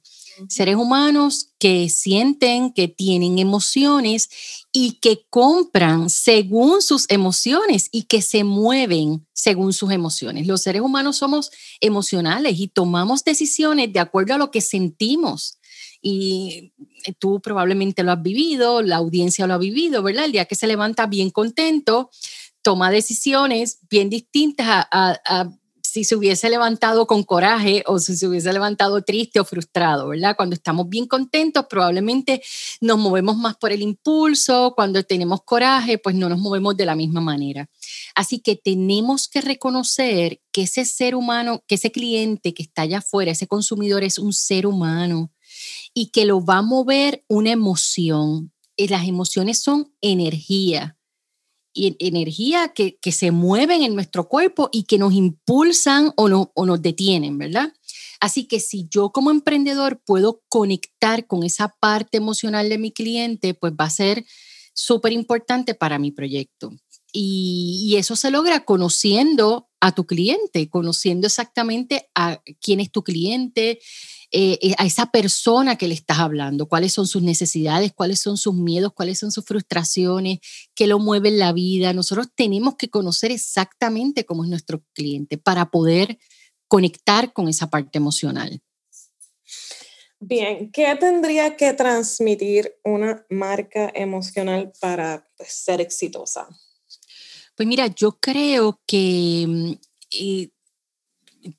seres 0.49 0.75
humanos 0.75 1.49
que 1.59 1.89
sienten, 1.89 2.73
que 2.73 2.87
tienen 2.87 3.39
emociones 3.39 4.29
y 4.77 4.99
que 4.99 5.25
compran 5.29 6.09
según 6.09 6.81
sus 6.81 7.05
emociones 7.09 7.87
y 7.93 8.03
que 8.03 8.21
se 8.21 8.43
mueven 8.43 9.25
según 9.31 9.71
sus 9.71 9.89
emociones. 9.93 10.47
Los 10.47 10.63
seres 10.63 10.81
humanos 10.81 11.15
somos 11.15 11.49
emocionales 11.79 12.59
y 12.59 12.67
tomamos 12.67 13.23
decisiones 13.23 13.93
de 13.93 14.01
acuerdo 14.01 14.33
a 14.33 14.37
lo 14.37 14.51
que 14.51 14.59
sentimos. 14.59 15.59
Y 16.01 16.73
tú 17.19 17.39
probablemente 17.39 18.03
lo 18.03 18.11
has 18.11 18.21
vivido, 18.21 18.81
la 18.81 18.97
audiencia 18.97 19.47
lo 19.47 19.53
ha 19.53 19.59
vivido, 19.59 20.03
¿verdad? 20.03 20.25
El 20.25 20.33
día 20.33 20.43
que 20.43 20.55
se 20.55 20.67
levanta 20.67 21.05
bien 21.05 21.29
contento, 21.29 22.09
toma 22.61 22.91
decisiones 22.91 23.79
bien 23.89 24.09
distintas 24.09 24.67
a 24.91 25.49
si 25.95 26.03
se 26.03 26.17
hubiese 26.17 26.49
levantado 26.49 27.07
con 27.07 27.23
coraje 27.23 27.81
o 27.87 27.99
si 27.99 28.17
se 28.17 28.27
hubiese 28.27 28.51
levantado 28.51 29.01
triste 29.01 29.39
o 29.39 29.45
frustrado, 29.45 30.09
¿verdad? 30.09 30.35
Cuando 30.35 30.53
estamos 30.53 30.89
bien 30.89 31.07
contentos, 31.07 31.67
probablemente 31.69 32.43
nos 32.81 32.97
movemos 32.97 33.37
más 33.37 33.55
por 33.55 33.71
el 33.71 33.81
impulso, 33.81 34.73
cuando 34.75 35.01
tenemos 35.03 35.43
coraje, 35.43 35.97
pues 35.97 36.13
no 36.13 36.27
nos 36.27 36.37
movemos 36.37 36.75
de 36.75 36.85
la 36.85 36.95
misma 36.95 37.21
manera. 37.21 37.69
Así 38.13 38.39
que 38.39 38.57
tenemos 38.57 39.29
que 39.29 39.39
reconocer 39.39 40.41
que 40.51 40.63
ese 40.63 40.83
ser 40.83 41.15
humano, 41.15 41.63
que 41.65 41.75
ese 41.75 41.93
cliente 41.93 42.53
que 42.53 42.63
está 42.63 42.81
allá 42.81 42.97
afuera, 42.97 43.31
ese 43.31 43.47
consumidor 43.47 44.03
es 44.03 44.19
un 44.19 44.33
ser 44.33 44.67
humano 44.67 45.31
y 45.93 46.07
que 46.07 46.25
lo 46.25 46.43
va 46.43 46.57
a 46.57 46.61
mover 46.61 47.23
una 47.29 47.51
emoción. 47.51 48.51
Y 48.75 48.89
las 48.89 49.07
emociones 49.07 49.61
son 49.61 49.93
energía 50.01 50.94
energía 51.75 52.69
que, 52.69 52.97
que, 52.97 53.11
se 53.11 53.31
mueven 53.31 53.83
en 53.83 53.95
nuestro 53.95 54.27
cuerpo 54.27 54.69
y 54.71 54.83
que 54.83 54.97
nos 54.97 55.13
impulsan 55.13 56.13
o, 56.15 56.29
no, 56.29 56.51
o 56.55 56.65
nos 56.65 56.81
detienen, 56.81 57.37
¿verdad? 57.37 57.73
Así 58.19 58.45
que 58.45 58.59
si 58.59 58.87
yo 58.89 59.11
como 59.11 59.29
emprendedor 59.29 60.01
puedo 60.05 60.41
conectar 60.49 61.27
con 61.27 61.43
esa 61.43 61.75
parte 61.79 62.17
emocional 62.17 62.69
de 62.69 62.77
mi 62.77 62.91
cliente, 62.91 63.53
pues 63.53 63.73
va 63.73 63.85
a 63.85 63.89
ser 63.89 64.25
súper 64.73 65.11
importante 65.11 65.75
para 65.75 65.99
mi 65.99 66.11
proyecto. 66.11 66.71
Y, 67.11 67.87
y, 67.87 67.95
eso 67.95 68.17
se 68.17 68.29
logra 68.29 68.65
conociendo 68.65 69.69
a 69.79 69.93
tu 69.93 70.05
cliente, 70.05 70.69
conociendo 70.69 71.27
exactamente 71.27 72.09
a 72.13 72.41
quién 72.59 72.81
es 72.81 72.91
tu 72.91 73.03
cliente, 73.03 73.79
eh, 74.37 74.59
eh, 74.61 74.75
a 74.77 74.85
esa 74.85 75.11
persona 75.11 75.77
que 75.77 75.87
le 75.87 75.93
estás 75.93 76.19
hablando, 76.19 76.67
cuáles 76.67 76.91
son 76.91 77.07
sus 77.07 77.23
necesidades, 77.23 77.93
cuáles 77.93 78.19
son 78.19 78.35
sus 78.35 78.53
miedos, 78.53 78.91
cuáles 78.93 79.17
son 79.17 79.31
sus 79.31 79.45
frustraciones, 79.45 80.39
qué 80.75 80.87
lo 80.87 80.99
mueve 80.99 81.29
en 81.29 81.39
la 81.39 81.53
vida. 81.53 81.93
Nosotros 81.93 82.27
tenemos 82.35 82.75
que 82.75 82.89
conocer 82.89 83.31
exactamente 83.31 84.25
cómo 84.25 84.43
es 84.43 84.49
nuestro 84.49 84.83
cliente 84.91 85.37
para 85.37 85.71
poder 85.71 86.19
conectar 86.67 87.31
con 87.31 87.47
esa 87.47 87.69
parte 87.69 87.97
emocional. 87.97 88.61
Bien, 90.19 90.69
¿qué 90.69 90.93
tendría 90.99 91.55
que 91.55 91.71
transmitir 91.71 92.75
una 92.83 93.25
marca 93.29 93.89
emocional 93.95 94.73
para 94.81 95.25
pues, 95.37 95.53
ser 95.53 95.79
exitosa? 95.79 96.45
Pues 97.55 97.65
mira, 97.69 97.87
yo 97.87 98.17
creo 98.19 98.81
que 98.85 99.45
mm, 99.47 99.71
eh, 100.11 100.49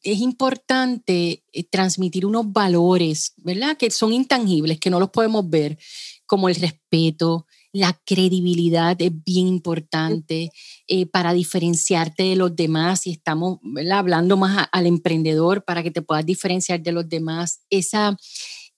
es 0.02 0.19
importante 0.19 1.45
eh, 1.52 1.64
transmitir 1.64 2.26
unos 2.26 2.52
valores, 2.52 3.35
¿verdad? 3.38 3.76
Que 3.76 3.90
son 3.90 4.12
intangibles, 4.12 4.78
que 4.78 4.90
no 4.90 5.00
los 5.00 5.11
podemos 5.11 5.49
ver, 5.49 5.78
como 6.26 6.49
el 6.49 6.57
respeto, 6.57 7.47
la 7.73 7.99
credibilidad 8.05 8.97
es 9.00 9.12
bien 9.25 9.47
importante 9.47 10.50
eh, 10.88 11.07
para 11.07 11.35
diferenciarte 11.35 12.23
de 12.23 12.37
los 12.37 12.57
demás 12.57 13.07
y 13.07 13.12
estamos 13.12 13.59
hablando 13.93 14.37
más 14.37 14.66
al 14.73 14.87
emprendedor 14.87 15.62
para 15.62 15.83
que 15.83 15.90
te 15.90 16.02
puedas 16.02 16.25
diferenciar 16.25 16.81
de 16.81 16.93
los 16.93 17.09
demás, 17.09 17.61
esa, 17.69 18.16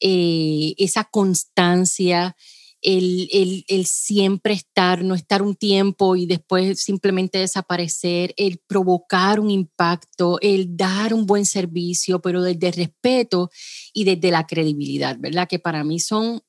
eh, 0.00 0.74
esa 0.78 1.04
constancia, 1.04 2.36
el, 2.82 3.64
el, 3.68 3.86
siempre 3.86 4.52
estar, 4.54 5.02
no 5.02 5.14
estar 5.14 5.42
un 5.42 5.54
tiempo 5.54 6.16
y 6.16 6.26
después 6.26 6.80
simplemente 6.80 7.38
desaparecer, 7.38 8.34
el 8.36 8.58
provocar 8.66 9.40
un 9.40 9.50
impacto, 9.50 10.38
el 10.40 10.76
dar 10.76 11.14
un 11.14 11.26
buen 11.26 11.44
servicio, 11.44 12.20
pero 12.20 12.42
desde 12.42 12.68
el 12.68 12.72
respeto 12.74 13.50
y 13.92 14.04
desde 14.04 14.30
la 14.30 14.46
credibilidad, 14.46 15.16
¿verdad? 15.18 15.48
Que 15.48 15.58
para 15.58 15.84
mí 15.84 15.98
son 16.00 16.42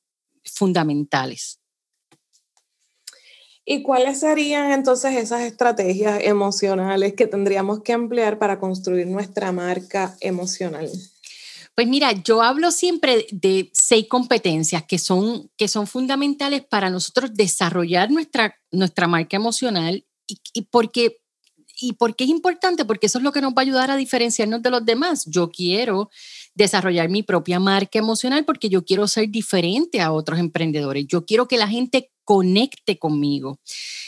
fundamentales. 0.43 1.59
¿Y 3.65 3.83
cuáles 3.83 4.21
serían 4.21 4.71
entonces 4.71 5.15
esas 5.15 5.41
estrategias 5.41 6.21
emocionales 6.23 7.13
que 7.13 7.27
tendríamos 7.27 7.83
que 7.83 7.91
emplear 7.91 8.39
para 8.39 8.59
construir 8.59 9.05
nuestra 9.05 9.51
marca 9.51 10.17
emocional? 10.21 10.89
Pues 11.79 11.87
mira, 11.87 12.11
yo 12.11 12.41
hablo 12.41 12.71
siempre 12.71 13.25
de 13.31 13.69
seis 13.71 14.05
competencias 14.09 14.83
que 14.83 14.99
son, 14.99 15.49
que 15.55 15.69
son 15.69 15.87
fundamentales 15.87 16.61
para 16.65 16.89
nosotros 16.89 17.33
desarrollar 17.33 18.11
nuestra, 18.11 18.53
nuestra 18.69 19.07
marca 19.07 19.37
emocional 19.37 20.05
y, 20.27 20.41
y 20.51 20.63
porque 20.63 21.21
¿Y 21.79 21.93
por 21.93 22.17
qué 22.17 22.25
es 22.25 22.29
importante? 22.29 22.83
Porque 22.83 23.05
eso 23.05 23.19
es 23.19 23.23
lo 23.23 23.31
que 23.31 23.39
nos 23.39 23.53
va 23.53 23.59
a 23.59 23.61
ayudar 23.61 23.91
a 23.91 23.95
diferenciarnos 23.95 24.61
de 24.61 24.69
los 24.69 24.85
demás. 24.85 25.23
Yo 25.25 25.49
quiero 25.49 26.09
desarrollar 26.53 27.07
mi 27.07 27.23
propia 27.23 27.61
marca 27.61 27.97
emocional 27.97 28.43
porque 28.43 28.67
yo 28.67 28.83
quiero 28.83 29.07
ser 29.07 29.29
diferente 29.29 30.01
a 30.01 30.11
otros 30.11 30.37
emprendedores. 30.39 31.05
Yo 31.07 31.25
quiero 31.25 31.47
que 31.47 31.57
la 31.57 31.69
gente 31.69 32.11
conecte 32.25 32.99
conmigo. 32.99 33.61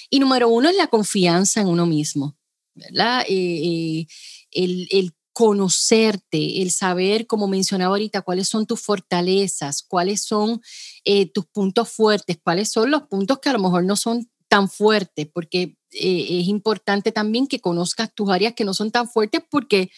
Y 0.09 0.19
número 0.19 0.49
uno 0.49 0.67
es 0.67 0.75
la 0.75 0.87
confianza 0.87 1.61
en 1.61 1.67
uno 1.67 1.85
mismo, 1.85 2.35
¿verdad? 2.75 3.23
Eh, 3.29 3.29
eh, 3.29 4.07
el, 4.51 4.89
el 4.91 5.13
conocerte, 5.33 6.61
el 6.61 6.71
saber, 6.71 7.27
como 7.27 7.47
mencionaba 7.47 7.95
ahorita, 7.95 8.21
cuáles 8.21 8.47
son 8.47 8.65
tus 8.65 8.81
fortalezas, 8.81 9.81
cuáles 9.83 10.23
son 10.23 10.61
eh, 11.05 11.31
tus 11.31 11.45
puntos 11.45 11.89
fuertes, 11.89 12.37
cuáles 12.43 12.69
son 12.69 12.91
los 12.91 13.03
puntos 13.03 13.39
que 13.39 13.49
a 13.49 13.53
lo 13.53 13.59
mejor 13.59 13.85
no 13.85 13.95
son 13.95 14.29
tan 14.47 14.69
fuertes, 14.69 15.27
porque 15.33 15.77
eh, 15.93 16.39
es 16.41 16.47
importante 16.47 17.11
también 17.11 17.47
que 17.47 17.59
conozcas 17.59 18.13
tus 18.13 18.29
áreas 18.29 18.53
que 18.53 18.65
no 18.65 18.73
son 18.73 18.91
tan 18.91 19.09
fuertes 19.09 19.41
porque 19.49 19.89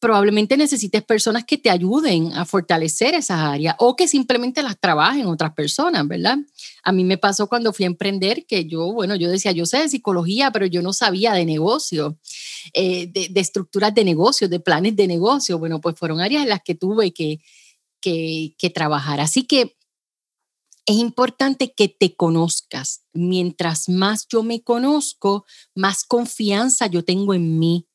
probablemente 0.00 0.56
necesites 0.56 1.02
personas 1.02 1.44
que 1.44 1.58
te 1.58 1.70
ayuden 1.70 2.32
a 2.34 2.44
fortalecer 2.44 3.14
esas 3.14 3.40
áreas 3.40 3.74
o 3.78 3.96
que 3.96 4.06
simplemente 4.06 4.62
las 4.62 4.78
trabajen 4.78 5.26
otras 5.26 5.52
personas, 5.54 6.06
¿verdad? 6.06 6.38
A 6.84 6.92
mí 6.92 7.04
me 7.04 7.18
pasó 7.18 7.48
cuando 7.48 7.72
fui 7.72 7.84
a 7.84 7.88
emprender 7.88 8.46
que 8.46 8.66
yo, 8.66 8.92
bueno, 8.92 9.16
yo 9.16 9.28
decía, 9.28 9.52
yo 9.52 9.66
sé 9.66 9.78
de 9.78 9.88
psicología, 9.88 10.52
pero 10.52 10.66
yo 10.66 10.82
no 10.82 10.92
sabía 10.92 11.32
de 11.32 11.44
negocio, 11.44 12.18
eh, 12.74 13.08
de, 13.08 13.40
estructuras 13.40 13.92
de 13.94 14.04
negocio, 14.04 14.48
de 14.48 14.60
planes 14.60 14.94
de 14.94 15.08
negocio. 15.08 15.58
Bueno, 15.58 15.80
pues 15.80 15.98
fueron 15.98 16.20
áreas 16.20 16.44
en 16.44 16.50
las 16.50 16.62
que 16.62 16.76
tuve 16.76 17.12
que, 17.12 17.40
que, 18.00 18.54
que 18.56 18.70
trabajar. 18.70 19.20
Así 19.20 19.44
que 19.44 19.76
es 20.86 20.96
importante 20.96 21.74
que 21.74 21.88
te 21.88 22.14
conozcas. 22.14 23.02
Mientras 23.12 23.88
más 23.88 24.26
yo 24.28 24.44
me 24.44 24.62
conozco, 24.62 25.44
más 25.74 26.04
confianza 26.04 26.86
yo 26.86 27.04
tengo 27.04 27.34
en 27.34 27.58
mí 27.58 27.87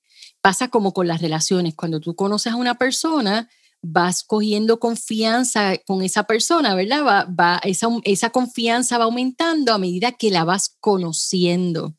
Pasa 0.44 0.68
como 0.68 0.94
con 0.94 1.08
las 1.08 1.22
relaciones, 1.22 1.74
cuando 1.74 2.02
tú 2.02 2.16
conoces 2.16 2.52
a 2.52 2.58
una 2.58 2.76
persona, 2.76 3.50
vas 3.82 4.24
cogiendo 4.24 4.80
confianza 4.80 5.78
con 5.86 6.04
esa 6.04 6.24
persona, 6.24 6.76
¿verdad? 6.76 7.06
Va, 7.06 7.26
va, 7.26 7.62
esa, 7.64 7.88
esa 8.04 8.30
confianza 8.30 8.98
va 8.98 9.06
aumentando 9.06 9.74
a 9.74 9.78
medida 9.78 10.12
que 10.12 10.32
la 10.32 10.44
vas 10.44 10.76
conociendo. 10.80 11.96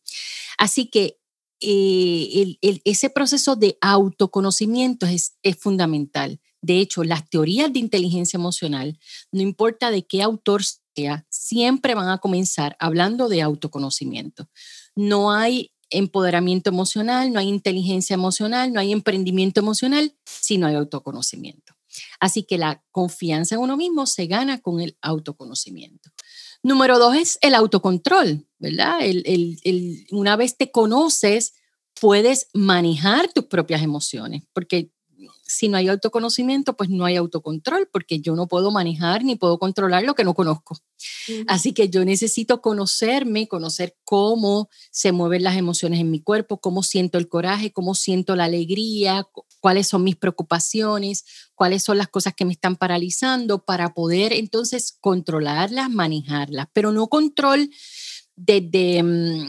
Así 0.58 0.86
que 0.86 1.18
eh, 1.60 2.58
ese 2.84 3.10
proceso 3.10 3.56
de 3.56 3.78
autoconocimiento 3.80 5.06
es, 5.06 5.36
es 5.42 5.56
fundamental. 5.56 6.40
De 6.62 6.80
hecho, 6.80 7.04
las 7.04 7.28
teorías 7.28 7.72
de 7.72 7.78
inteligencia 7.78 8.38
emocional, 8.38 8.98
no 9.32 9.42
importa 9.42 9.90
de 9.90 10.06
qué 10.06 10.22
autor 10.22 10.62
sea, 10.94 11.26
siempre 11.28 11.94
van 11.94 12.08
a 12.08 12.18
comenzar 12.18 12.76
hablando 12.80 13.28
de 13.28 13.42
autoconocimiento. 13.42 14.48
No 14.94 15.32
hay 15.32 15.73
empoderamiento 15.90 16.70
emocional, 16.70 17.32
no 17.32 17.38
hay 17.38 17.48
inteligencia 17.48 18.14
emocional, 18.14 18.72
no 18.72 18.80
hay 18.80 18.92
emprendimiento 18.92 19.60
emocional 19.60 20.14
si 20.24 20.58
no 20.58 20.66
hay 20.66 20.74
autoconocimiento. 20.74 21.74
Así 22.20 22.42
que 22.42 22.58
la 22.58 22.82
confianza 22.90 23.54
en 23.54 23.60
uno 23.60 23.76
mismo 23.76 24.06
se 24.06 24.26
gana 24.26 24.60
con 24.60 24.80
el 24.80 24.96
autoconocimiento. 25.00 26.10
Número 26.62 26.98
dos 26.98 27.14
es 27.14 27.38
el 27.42 27.54
autocontrol, 27.54 28.46
¿verdad? 28.58 29.00
una 30.10 30.36
vez 30.36 30.56
te 30.56 30.70
conoces, 30.70 31.54
puedes 32.00 32.48
manejar 32.54 33.32
tus 33.32 33.44
propias 33.44 33.82
emociones, 33.82 34.42
porque 34.52 34.90
si 35.54 35.68
no 35.68 35.76
hay 35.76 35.88
autoconocimiento, 35.88 36.76
pues 36.76 36.90
no 36.90 37.04
hay 37.04 37.16
autocontrol, 37.16 37.88
porque 37.92 38.20
yo 38.20 38.34
no 38.34 38.48
puedo 38.48 38.70
manejar 38.70 39.24
ni 39.24 39.36
puedo 39.36 39.58
controlar 39.58 40.02
lo 40.02 40.14
que 40.14 40.24
no 40.24 40.34
conozco. 40.34 40.76
Así 41.46 41.72
que 41.72 41.88
yo 41.88 42.04
necesito 42.04 42.60
conocerme, 42.60 43.46
conocer 43.46 43.96
cómo 44.04 44.68
se 44.90 45.12
mueven 45.12 45.44
las 45.44 45.56
emociones 45.56 46.00
en 46.00 46.10
mi 46.10 46.20
cuerpo, 46.20 46.60
cómo 46.60 46.82
siento 46.82 47.18
el 47.18 47.28
coraje, 47.28 47.72
cómo 47.72 47.94
siento 47.94 48.36
la 48.36 48.44
alegría, 48.44 49.26
cuáles 49.60 49.86
son 49.86 50.02
mis 50.02 50.16
preocupaciones, 50.16 51.24
cuáles 51.54 51.82
son 51.82 51.98
las 51.98 52.08
cosas 52.08 52.34
que 52.34 52.44
me 52.44 52.52
están 52.52 52.76
paralizando 52.76 53.64
para 53.64 53.94
poder 53.94 54.32
entonces 54.32 54.96
controlarlas, 55.00 55.90
manejarlas, 55.90 56.66
pero 56.72 56.92
no 56.92 57.08
control 57.08 57.70
desde, 58.36 59.02
mm, 59.02 59.48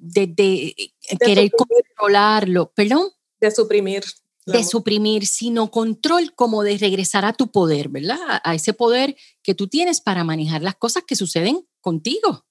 de, 0.00 0.74
querer 1.20 1.50
controlarlo, 1.52 2.72
perdón. 2.74 3.10
De 3.40 3.50
suprimir 3.50 4.04
de 4.46 4.62
suprimir, 4.62 5.26
sino 5.26 5.70
control 5.70 6.32
como 6.34 6.62
de 6.62 6.78
regresar 6.78 7.24
a 7.24 7.32
tu 7.32 7.50
poder, 7.50 7.88
¿verdad? 7.88 8.18
A, 8.44 8.54
ese 8.54 8.72
poder 8.72 9.16
que 9.42 9.54
tú 9.54 9.66
tienes 9.66 10.00
para 10.00 10.22
manejar 10.22 10.62
las 10.62 10.76
cosas 10.76 11.02
que 11.06 11.16
suceden 11.16 11.66
contigo. 11.80 12.46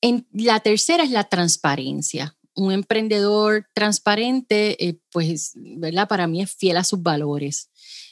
en, 0.00 0.26
la 0.32 0.60
tercera 0.60 1.04
es 1.04 1.10
la 1.10 1.24
transparencia. 1.24 2.36
Un 2.54 2.72
emprendedor 2.72 3.66
transparente, 3.74 4.82
eh, 4.82 4.98
pues, 5.12 5.52
¿verdad? 5.54 6.08
Para 6.08 6.26
mí 6.26 6.40
es 6.40 6.54
fiel 6.54 6.78
a 6.78 6.84
sus 6.84 7.02
valores. 7.02 7.70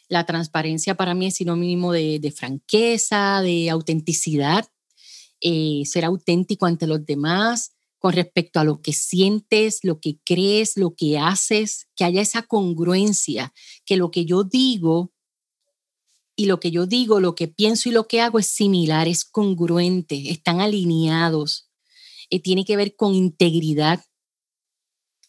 La 0.09 0.27
transparencia 0.27 0.95
para 0.97 1.15
mí 1.15 1.27
es 1.27 1.37
sinónimo 1.37 1.93
de, 1.93 2.19
de 2.19 2.31
franqueza, 2.31 3.41
de 3.41 3.71
autenticidad, 3.71 4.67
eh, 5.41 5.83
ser 5.85 6.05
auténtico 6.05 6.67
ante 6.67 6.87
los 6.87 7.05
demás, 7.05 7.74
con 8.05 8.13
respecto 8.13 8.61
a 8.61 8.65
lo 8.65 8.83
que 8.83 8.93
sientes, 8.93 9.79
lo 9.83 9.99
que 9.99 10.19
crees, 10.27 10.77
lo 10.77 10.95
que 10.95 11.19
haces, 11.19 11.89
que 11.97 12.05
haya 12.05 12.21
esa 12.21 12.43
congruencia, 12.43 13.55
que 13.87 13.97
lo 13.97 14.11
que 14.11 14.27
yo 14.27 14.45
digo 14.45 15.15
y 16.37 16.45
lo 16.45 16.61
que 16.61 16.71
yo 16.71 16.85
digo, 16.85 17.19
lo 17.19 17.35
que 17.35 17.49
pienso 17.49 17.89
y 17.89 17.93
lo 17.93 18.07
que 18.07 18.21
hago 18.21 18.39
es 18.39 18.47
similar, 18.47 19.09
es 19.09 19.25
congruente, 19.25 20.29
están 20.29 20.61
alineados, 20.61 21.71
eh, 22.29 22.41
tiene 22.41 22.67
que 22.67 22.77
ver 22.77 22.95
con 22.95 23.15
integridad. 23.15 24.05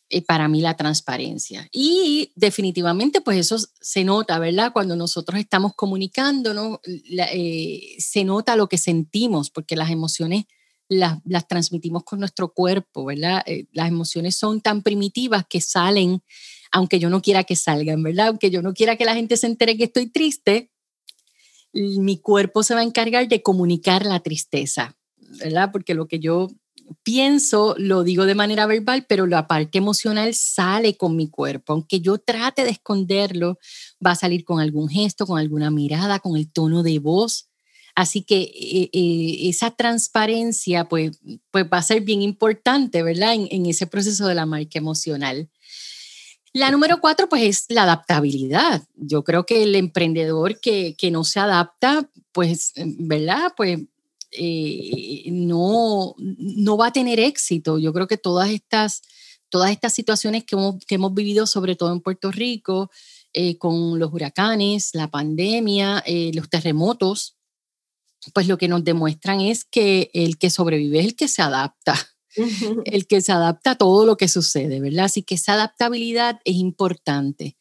Eh, 0.10 0.22
para 0.22 0.50
mí 0.50 0.60
la 0.60 0.75
transparencia. 0.75 1.70
Y 1.72 2.34
definitivamente, 2.36 3.22
pues 3.22 3.38
eso 3.38 3.58
se 3.79 4.03
nota, 4.03 4.38
¿verdad? 4.38 4.74
Cuando 4.74 4.98
nosotros 4.98 5.39
estamos 5.39 5.72
comunicándonos, 5.75 6.79
eh, 6.84 7.96
se 8.00 8.25
nota 8.25 8.58
lo 8.58 8.67
que 8.67 8.77
sentimos, 8.77 9.50
porque 9.50 9.77
las 9.77 9.91
emociones 9.91 10.44
las, 10.88 11.48
transmitimos 11.48 12.04
con 12.04 12.19
nuestro 12.19 12.54
cuerpo, 12.54 13.06
¿verdad? 13.06 13.43
Eh, 13.45 13.65
las 13.71 13.88
emociones 13.88 14.36
son 14.36 14.62
tan 14.62 14.82
primitivas 14.82 15.45
que 15.50 15.62
salen, 15.62 16.21
aunque 16.71 17.00
yo 17.00 17.10
no 17.10 17.21
quiera 17.21 17.43
que 17.43 17.56
salgan, 17.56 18.04
¿verdad? 18.04 18.28
Aunque 18.28 18.52
yo 18.52 18.62
no 18.62 18.74
quiera 18.74 18.95
que 18.95 19.06
la 19.06 19.15
gente 19.15 19.38
se 19.38 19.48
entere 19.48 19.78
que 19.78 19.86
estoy 19.86 20.08
triste, 20.08 20.71
mi 21.74 22.17
cuerpo 22.19 22.63
se 22.63 22.74
va 22.74 22.82
a 22.82 22.84
encargar 22.84 23.28
de 23.28 23.41
comunicar 23.41 24.06
la 24.06 24.21
tristeza, 24.21 24.98
¿verdad? 25.39 25.71
Porque 25.71 25.93
lo 25.93 26.08
que 26.08 26.19
yo 26.19 26.48
pienso 27.04 27.76
lo 27.78 28.04
digo 28.04 28.26
de 28.26 28.36
manera 28.36 28.65
verbal, 28.65 29.06
pero 29.08 29.26
la 29.26 29.48
parte 29.48 29.78
emocional 29.78 30.34
sale 30.34 30.95
con 30.98 31.15
mi 31.15 31.30
cuerpo. 31.30 31.74
Aunque 31.74 32.00
yo 32.00 32.17
trate 32.17 32.63
de 32.63 32.71
esconderlo, 32.71 33.58
va 34.06 34.12
a 34.12 34.15
salir 34.15 34.45
con 34.45 34.60
algún 34.60 34.89
gesto, 34.89 35.26
con 35.26 35.39
alguna 35.39 35.71
mirada, 35.71 36.19
con 36.19 36.38
el 36.38 36.52
tono 36.52 36.84
de 36.84 37.00
voz. 37.00 37.50
Así 37.95 38.23
que 38.23 38.41
eh, 38.41 38.89
eh, 38.91 39.49
esa 39.49 39.71
transparencia 39.71 40.84
pues, 40.89 41.17
pues 41.49 41.65
va 41.71 41.77
a 41.77 41.81
ser 41.81 42.01
bien 42.01 42.21
importante, 42.21 43.01
¿verdad? 43.01 43.34
En, 43.34 43.65
ese 43.65 43.88
proceso 43.88 44.27
de 44.27 44.36
la 44.36 44.45
marca 44.45 44.77
emocional. 44.77 45.49
La 46.51 46.71
número 46.71 46.99
cuatro, 46.99 47.29
pues 47.29 47.43
es 47.43 47.65
la 47.69 47.84
adaptabilidad. 47.84 48.84
Yo 48.95 49.23
creo 49.23 49.45
que 49.45 49.63
el 49.63 49.75
emprendedor 49.75 50.60
que, 50.60 50.95
no 51.10 51.23
se 51.23 51.39
adapta, 51.39 52.10
pues, 52.34 52.73
¿verdad? 52.75 53.53
Pues 53.55 53.79
eh, 54.31 55.23
no, 55.27 56.15
no 56.17 56.77
va 56.77 56.88
a 56.88 56.93
tener 56.93 57.19
éxito. 57.21 57.77
Yo 57.77 57.93
creo 57.93 58.08
que 58.08 58.17
todas 58.17 58.49
estas, 58.49 59.03
todas 59.49 59.71
estas 59.71 59.93
situaciones 59.93 60.43
que 60.43 60.55
hemos, 60.89 61.13
vivido, 61.13 61.47
sobre 61.47 61.77
todo 61.77 61.93
en 61.93 62.01
Puerto 62.01 62.29
Rico, 62.29 62.91
con 63.58 63.99
los 63.99 64.13
huracanes, 64.13 64.91
la 64.93 65.10
pandemia, 65.10 66.03
los 66.34 66.49
terremotos, 66.49 67.36
pues 68.33 68.47
lo 68.47 68.57
que 68.57 68.67
nos 68.67 68.83
demuestran 68.83 69.41
es 69.41 69.65
que 69.65 70.09
el 70.13 70.38
que 70.38 70.49
sobrevive 70.49 70.99
es 70.99 71.05
el 71.05 71.15
que 71.15 71.27
se 71.27 71.41
adapta, 71.41 71.95
el 72.85 73.07
que 73.07 73.21
se 73.21 73.31
adapta 73.31 73.71
a 73.71 73.75
todo 73.75 74.05
lo 74.05 74.17
que 74.17 74.27
sucede, 74.27 74.79
¿verdad? 74.79 75.05
Así 75.05 75.23
que 75.23 75.35
esa 75.35 75.53
adaptabilidad 75.53 76.39
es 76.45 76.55
importante. 76.55 77.57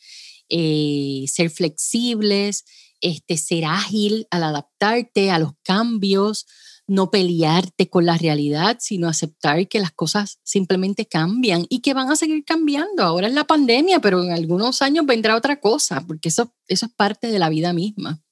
Eh, 0.49 1.25
ser 1.27 1.51
flexibles, 1.51 2.65
este, 3.01 3.37
ser 3.37 3.65
ágil 3.65 4.27
al 4.31 4.45
adaptarte 4.45 5.31
a 5.31 5.39
los 5.39 5.53
cambios, 5.63 6.47
no 6.87 7.11
pelearte 7.11 7.89
con 7.89 8.05
la 8.05 8.19
realidad, 8.19 8.77
sino 8.81 9.09
aceptar 9.09 9.67
que 9.69 9.81
las 9.81 9.93
cosas 9.93 10.39
simplemente 10.43 11.07
cambian 11.07 11.67
y 11.69 11.81
que 11.81 11.95
van 11.95 12.11
a 12.11 12.17
seguir 12.17 12.45
cambiando. 12.45 13.03
Ahora 13.03 13.29
es 13.29 13.35
la 13.35 13.45
pandemia, 13.45 14.01
pero 14.01 14.23
en 14.23 14.33
algunos 14.33 14.83
años 14.83 15.07
vendrá 15.07 15.37
otra 15.37 15.61
cosa, 15.61 16.05
porque 16.07 16.29
eso, 16.29 16.55
eso 16.69 16.87
es 16.87 16.93
parte 16.93 17.29
de 17.29 17.39
la 17.39 17.49
vida 17.49 17.73
misma. 17.73 18.23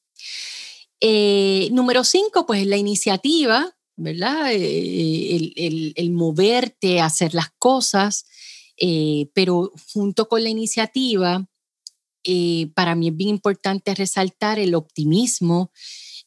Eh, 1.05 1.69
número 1.73 2.05
cinco, 2.05 2.47
pues 2.47 2.65
la 2.65 2.77
iniciativa, 2.77 3.77
¿verdad? 3.97 4.53
Eh, 4.53 5.53
el, 5.97 6.11
moverte, 6.13 7.01
hacer 7.01 7.35
las 7.35 7.51
cosas, 7.59 8.25
eh, 8.77 9.29
pero 9.35 9.73
junto 9.93 10.29
con 10.29 10.45
la 10.45 10.49
iniciativa, 10.49 11.49
para 12.75 12.95
mí 12.95 13.09
es 13.09 13.17
bien 13.17 13.31
importante 13.31 13.97
resaltar 13.97 14.61
el 14.61 14.77
optimismo, 14.77 15.73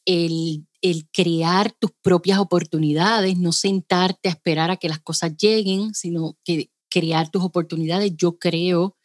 el, 0.04 0.66
el 0.82 1.08
crear 1.10 1.72
tus 1.72 1.92
propias 2.02 2.38
oportunidades, 2.38 3.38
no 3.38 3.52
sentarte 3.52 4.28
a 4.28 4.32
esperar 4.32 4.70
a 4.70 4.76
que 4.76 4.90
las 4.90 5.00
cosas 5.00 5.34
lleguen, 5.38 5.94
sino 5.94 6.36
que 6.44 6.70
crear 6.90 7.30
tus 7.30 7.42
oportunidades. 7.42 8.12
Yo 8.14 8.38
creo 8.38 8.95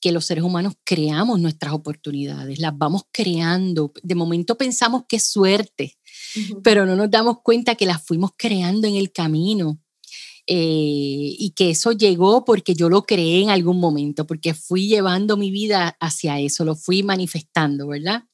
que 0.00 0.12
los 0.12 0.24
seres 0.24 0.44
humanos 0.44 0.74
creamos 0.84 1.40
nuestras 1.40 1.72
oportunidades, 1.72 2.58
las 2.58 2.76
vamos 2.76 3.02
creando. 3.12 3.92
De 4.02 4.14
momento 4.14 4.56
pensamos 4.56 5.04
que 5.08 5.16
es 5.16 5.24
suerte, 5.24 5.98
pero 6.62 6.86
no 6.86 6.96
nos 6.96 7.10
damos 7.10 7.38
cuenta 7.42 7.74
que 7.74 7.86
las 7.86 8.02
fuimos 8.02 8.30
creando 8.36 8.88
en 8.88 8.96
el 8.96 9.12
camino. 9.12 9.80
Eh, 10.46 11.36
y 11.38 11.52
que 11.54 11.70
eso 11.70 11.92
llegó 11.92 12.44
porque 12.44 12.74
yo 12.74 12.88
lo 12.88 13.04
creé 13.04 13.42
en 13.42 13.50
algún 13.50 13.78
momento, 13.78 14.26
porque 14.26 14.52
fui 14.52 14.88
llevando 14.88 15.36
mi 15.36 15.52
vida 15.52 15.96
hacia 16.00 16.40
eso, 16.40 16.64
lo 16.64 16.74
fui 16.74 17.04
manifestando, 17.04 17.86
¿verdad? 17.86 18.24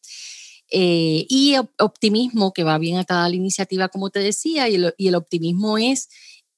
Eh, 0.70 1.26
y 1.29 1.55
optimismo, 1.79 2.52
que 2.52 2.64
va 2.64 2.79
bien 2.79 2.96
atada 2.96 3.26
a 3.26 3.29
la 3.29 3.37
iniciativa, 3.37 3.88
como 3.88 4.11
te 4.11 4.20
decía, 4.20 4.68
y 4.68 4.76
el, 4.76 5.14
optimismo 5.14 5.79
es 5.79 6.09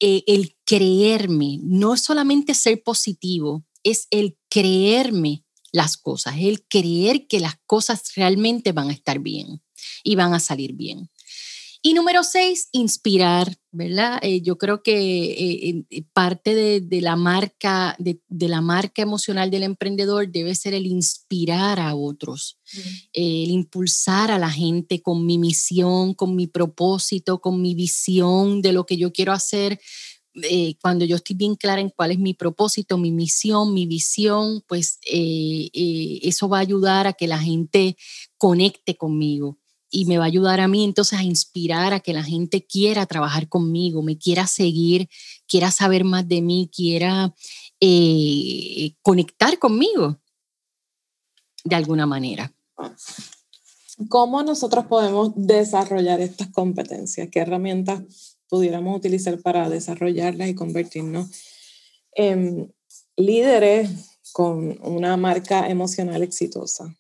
eh, 0.00 0.22
el 0.26 0.54
creerme, 0.64 1.58
no 1.62 1.96
solamente 1.96 2.54
ser 2.54 2.82
positivo, 2.82 3.64
es 3.82 4.06
el 4.10 4.37
creerme 4.48 5.44
las 5.72 5.96
cosas, 5.96 6.36
el 6.38 6.66
creer 6.66 7.26
que 7.26 7.40
las 7.40 7.56
cosas 7.66 8.14
realmente 8.16 8.72
van 8.72 8.88
a 8.88 8.92
estar 8.92 9.18
bien 9.18 9.62
y 10.02 10.16
van 10.16 10.34
a 10.34 10.40
salir 10.40 10.72
bien. 10.72 11.10
Y 11.80 11.94
número 11.94 12.24
seis, 12.24 12.68
inspirar, 12.72 13.56
¿verdad? 13.70 14.18
Eh, 14.22 14.40
yo 14.42 14.58
creo 14.58 14.82
que 14.82 14.96
eh, 14.96 15.84
eh, 15.90 16.02
parte 16.12 16.80
de, 16.80 17.00
la 17.00 17.14
marca, 17.14 17.94
de, 18.00 18.20
la 18.48 18.60
marca 18.60 19.00
emocional 19.00 19.48
del 19.48 19.62
emprendedor 19.62 20.28
debe 20.28 20.56
ser 20.56 20.74
el 20.74 20.86
inspirar 20.86 21.78
a 21.78 21.94
otros, 21.94 22.58
el 23.12 23.50
impulsar 23.50 24.32
a 24.32 24.40
la 24.40 24.50
gente 24.50 25.02
con 25.02 25.24
mi 25.24 25.38
misión, 25.38 26.14
con 26.14 26.34
mi 26.34 26.48
propósito, 26.48 27.40
con 27.40 27.62
mi 27.62 27.76
visión 27.76 28.60
de 28.60 28.72
lo 28.72 28.84
que 28.84 28.96
yo 28.96 29.12
quiero 29.12 29.32
hacer, 29.32 29.80
eh, 30.44 30.76
cuando 30.80 31.04
yo 31.04 31.16
estoy 31.16 31.36
bien 31.36 31.54
clara 31.54 31.80
en 31.80 31.90
cuál 31.90 32.12
es 32.12 32.18
mi 32.18 32.34
propósito, 32.34 32.98
mi 32.98 33.12
misión, 33.12 33.74
mi 33.74 33.86
visión, 33.86 34.62
pues 34.66 34.98
eh, 35.10 35.70
eh, 35.72 36.20
eso 36.22 36.48
va 36.48 36.58
a 36.58 36.60
ayudar 36.60 37.06
a 37.06 37.12
que 37.12 37.26
la 37.26 37.38
gente 37.38 37.96
conecte 38.36 38.96
conmigo. 38.96 39.58
y 39.90 40.04
me 40.04 40.18
va 40.18 40.24
a 40.24 40.26
ayudar 40.26 40.60
a 40.60 40.68
mí 40.68 40.84
entonces 40.84 41.18
a 41.18 41.22
inspirar 41.22 41.94
a 41.94 42.00
que 42.00 42.12
la 42.12 42.22
gente 42.22 42.66
quiera 42.66 43.06
trabajar 43.06 43.48
conmigo, 43.48 44.02
me 44.02 44.18
quiera 44.18 44.46
seguir, 44.46 45.08
quiera 45.46 45.70
saber 45.70 46.04
más 46.04 46.28
de 46.28 46.42
mí, 46.42 46.70
quiera 46.70 47.34
eh, 47.80 48.96
conectar 49.02 49.58
conmigo 49.58 50.20
de 51.64 51.76
alguna 51.76 52.06
manera. 52.06 52.52
¿Cómo 54.08 54.42
nosotros 54.42 54.86
podemos 54.86 55.32
desarrollar 55.34 56.20
estas 56.20 56.48
competencias? 56.48 57.28
¿Qué 57.30 57.40
herramientas 57.40 58.37
pudiéramos 58.48 58.96
utilizar 58.96 59.40
para 59.40 59.68
desarrollarlas 59.68 60.48
y 60.48 60.54
convertirnos 60.54 61.28
en 62.12 62.74
líderes 63.16 63.90
con 64.32 64.78
una 64.82 65.16
marca 65.16 65.68
emocional 65.68 66.22
exitosa? 66.22 66.96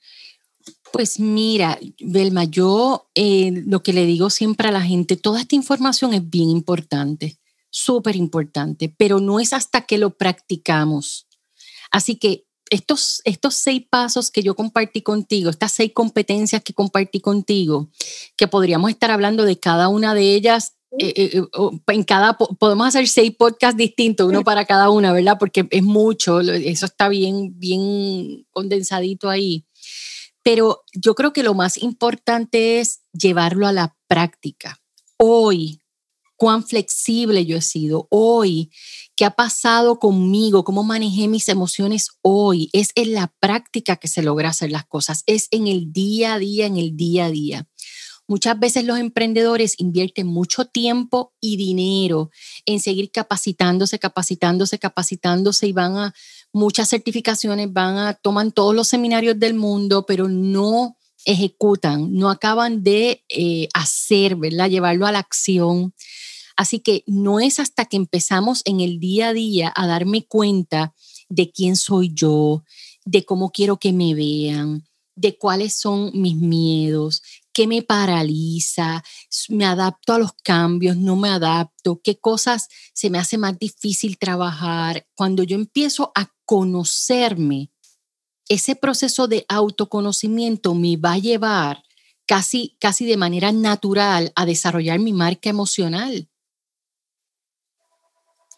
Pues 0.92 1.20
mira, 1.20 1.78
Belma, 2.00 2.44
yo 2.44 3.08
eh, 3.14 3.62
lo 3.66 3.82
que 3.82 3.92
le 3.92 4.06
digo 4.06 4.30
siempre 4.30 4.68
a 4.68 4.72
la 4.72 4.82
gente, 4.82 5.16
toda 5.16 5.40
esta 5.40 5.54
información 5.54 6.14
es 6.14 6.28
bien 6.28 6.48
importante, 6.48 7.38
súper 7.70 8.16
importante, 8.16 8.92
pero 8.96 9.20
no 9.20 9.40
es 9.40 9.52
hasta 9.52 9.82
que 9.82 9.98
lo 9.98 10.16
practicamos. 10.16 11.26
Así 11.90 12.16
que 12.16 12.46
estos, 12.70 13.22
estos 13.24 13.54
seis 13.54 13.82
pasos 13.88 14.30
que 14.30 14.42
yo 14.42 14.54
compartí 14.54 15.02
contigo, 15.02 15.50
estas 15.50 15.72
seis 15.72 15.92
competencias 15.94 16.62
que 16.62 16.74
compartí 16.74 17.20
contigo, 17.20 17.90
que 18.36 18.48
podríamos 18.48 18.90
estar 18.90 19.10
hablando 19.10 19.44
de 19.44 19.58
cada 19.58 19.88
una 19.88 20.14
de 20.14 20.34
ellas 20.34 20.77
eh, 20.98 21.12
eh, 21.34 21.42
en 21.88 22.04
cada, 22.04 22.38
podemos 22.38 22.88
hacer 22.88 23.08
seis 23.08 23.34
podcasts 23.36 23.76
distintos, 23.76 24.26
uno 24.26 24.42
para 24.42 24.64
cada 24.64 24.88
una, 24.88 25.12
¿verdad? 25.12 25.36
Porque 25.38 25.68
es 25.70 25.82
mucho, 25.82 26.40
eso 26.40 26.86
está 26.86 27.08
bien, 27.08 27.58
bien 27.58 28.46
condensadito 28.50 29.28
ahí. 29.28 29.66
Pero 30.42 30.82
yo 30.94 31.14
creo 31.14 31.32
que 31.34 31.42
lo 31.42 31.52
más 31.52 31.76
importante 31.76 32.80
es 32.80 33.00
llevarlo 33.12 33.66
a 33.66 33.72
la 33.72 33.96
práctica. 34.08 34.80
Hoy, 35.18 35.82
cuán 36.36 36.64
flexible 36.64 37.44
yo 37.44 37.58
he 37.58 37.62
sido 37.62 38.06
hoy, 38.10 38.70
qué 39.14 39.26
ha 39.26 39.32
pasado 39.32 39.98
conmigo, 39.98 40.64
cómo 40.64 40.84
manejé 40.84 41.28
mis 41.28 41.48
emociones 41.48 42.08
hoy. 42.22 42.70
Es 42.72 42.92
en 42.94 43.12
la 43.12 43.34
práctica 43.40 43.96
que 43.96 44.08
se 44.08 44.22
logra 44.22 44.48
hacer 44.48 44.70
las 44.70 44.86
cosas, 44.86 45.22
es 45.26 45.48
en 45.50 45.66
el 45.66 45.92
día 45.92 46.34
a 46.34 46.38
día, 46.38 46.64
en 46.64 46.78
el 46.78 46.96
día 46.96 47.26
a 47.26 47.30
día. 47.30 47.67
Muchas 48.28 48.60
veces 48.60 48.84
los 48.84 48.98
emprendedores 48.98 49.74
invierten 49.78 50.26
mucho 50.26 50.66
tiempo 50.66 51.32
y 51.40 51.56
dinero 51.56 52.30
en 52.66 52.78
seguir 52.78 53.10
capacitándose, 53.10 53.98
capacitándose, 53.98 54.78
capacitándose 54.78 55.66
y 55.66 55.72
van 55.72 55.96
a 55.96 56.14
muchas 56.52 56.90
certificaciones, 56.90 57.72
van 57.72 57.96
a, 57.96 58.12
toman 58.12 58.52
todos 58.52 58.74
los 58.74 58.86
seminarios 58.86 59.38
del 59.38 59.54
mundo, 59.54 60.04
pero 60.06 60.28
no 60.28 60.98
ejecutan, 61.24 62.12
no 62.14 62.28
acaban 62.28 62.82
de 62.82 63.24
eh, 63.30 63.68
hacer, 63.72 64.36
¿verdad? 64.36 64.68
Llevarlo 64.68 65.06
a 65.06 65.12
la 65.12 65.20
acción. 65.20 65.94
Así 66.54 66.80
que 66.80 67.04
no 67.06 67.40
es 67.40 67.58
hasta 67.58 67.86
que 67.86 67.96
empezamos 67.96 68.60
en 68.66 68.80
el 68.80 69.00
día 69.00 69.28
a 69.28 69.32
día 69.32 69.72
a 69.74 69.86
darme 69.86 70.26
cuenta 70.26 70.94
de 71.30 71.50
quién 71.50 71.76
soy 71.76 72.12
yo, 72.12 72.62
de 73.06 73.24
cómo 73.24 73.52
quiero 73.52 73.78
que 73.78 73.94
me 73.94 74.14
vean, 74.14 74.84
de 75.14 75.36
cuáles 75.36 75.74
son 75.74 76.10
mis 76.14 76.36
miedos, 76.36 77.22
qué 77.58 77.66
me 77.66 77.82
paraliza, 77.82 79.02
me 79.48 79.64
adapto 79.64 80.12
a 80.12 80.18
los 80.20 80.32
cambios, 80.44 80.96
no 80.96 81.16
me 81.16 81.28
adapto, 81.28 82.00
qué 82.04 82.16
cosas 82.16 82.68
se 82.94 83.10
me 83.10 83.18
hace 83.18 83.36
más 83.36 83.58
difícil 83.58 84.16
trabajar. 84.16 85.08
Cuando 85.16 85.42
yo 85.42 85.56
empiezo 85.56 86.12
a 86.14 86.32
conocerme, 86.44 87.72
ese 88.48 88.76
proceso 88.76 89.26
de 89.26 89.44
autoconocimiento 89.48 90.76
me 90.76 90.96
va 90.98 91.14
a 91.14 91.18
llevar 91.18 91.82
casi, 92.26 92.76
casi 92.78 93.06
de 93.06 93.16
manera 93.16 93.50
natural 93.50 94.30
a 94.36 94.46
desarrollar 94.46 95.00
mi 95.00 95.12
marca 95.12 95.50
emocional. 95.50 96.30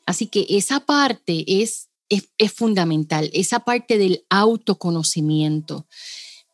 Así 0.04 0.26
que 0.26 0.44
esa 0.50 0.80
parte 0.80 1.62
es, 1.62 1.88
es, 2.10 2.28
es 2.36 2.52
fundamental, 2.52 3.30
esa 3.32 3.60
parte 3.60 3.96
del 3.96 4.26
autoconocimiento. 4.28 5.86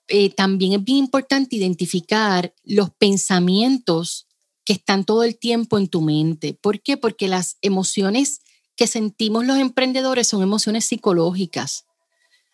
Eh, 0.09 0.31
también 0.31 0.73
es 0.75 0.85
bien 0.85 0.99
importante 0.99 1.57
identificar 1.57 2.55
los 2.62 2.90
pensamientos 2.90 4.27
que 4.64 4.75
están 4.75 5.05
todo 5.05 5.25
el 5.25 5.38
tiempo 5.38 5.79
en 5.79 5.88
tu 5.88 6.01
mente. 6.01 6.55
¿Por 6.55 6.81
qué? 6.81 6.97
Porque 6.97 7.29
las 7.29 7.57
emociones 7.62 8.40
que 8.77 8.87
sentimos 8.87 9.47
los 9.47 9.59
emprendedores 9.59 10.29
son 10.29 10.42
emociones 10.42 10.85
psicológicas. 10.85 11.87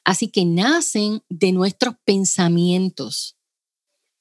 Así 0.05 0.29
que 0.29 0.45
nacen 0.45 1.23
de 1.29 1.53
nuestros 1.53 1.95
pensamientos. 2.05 3.37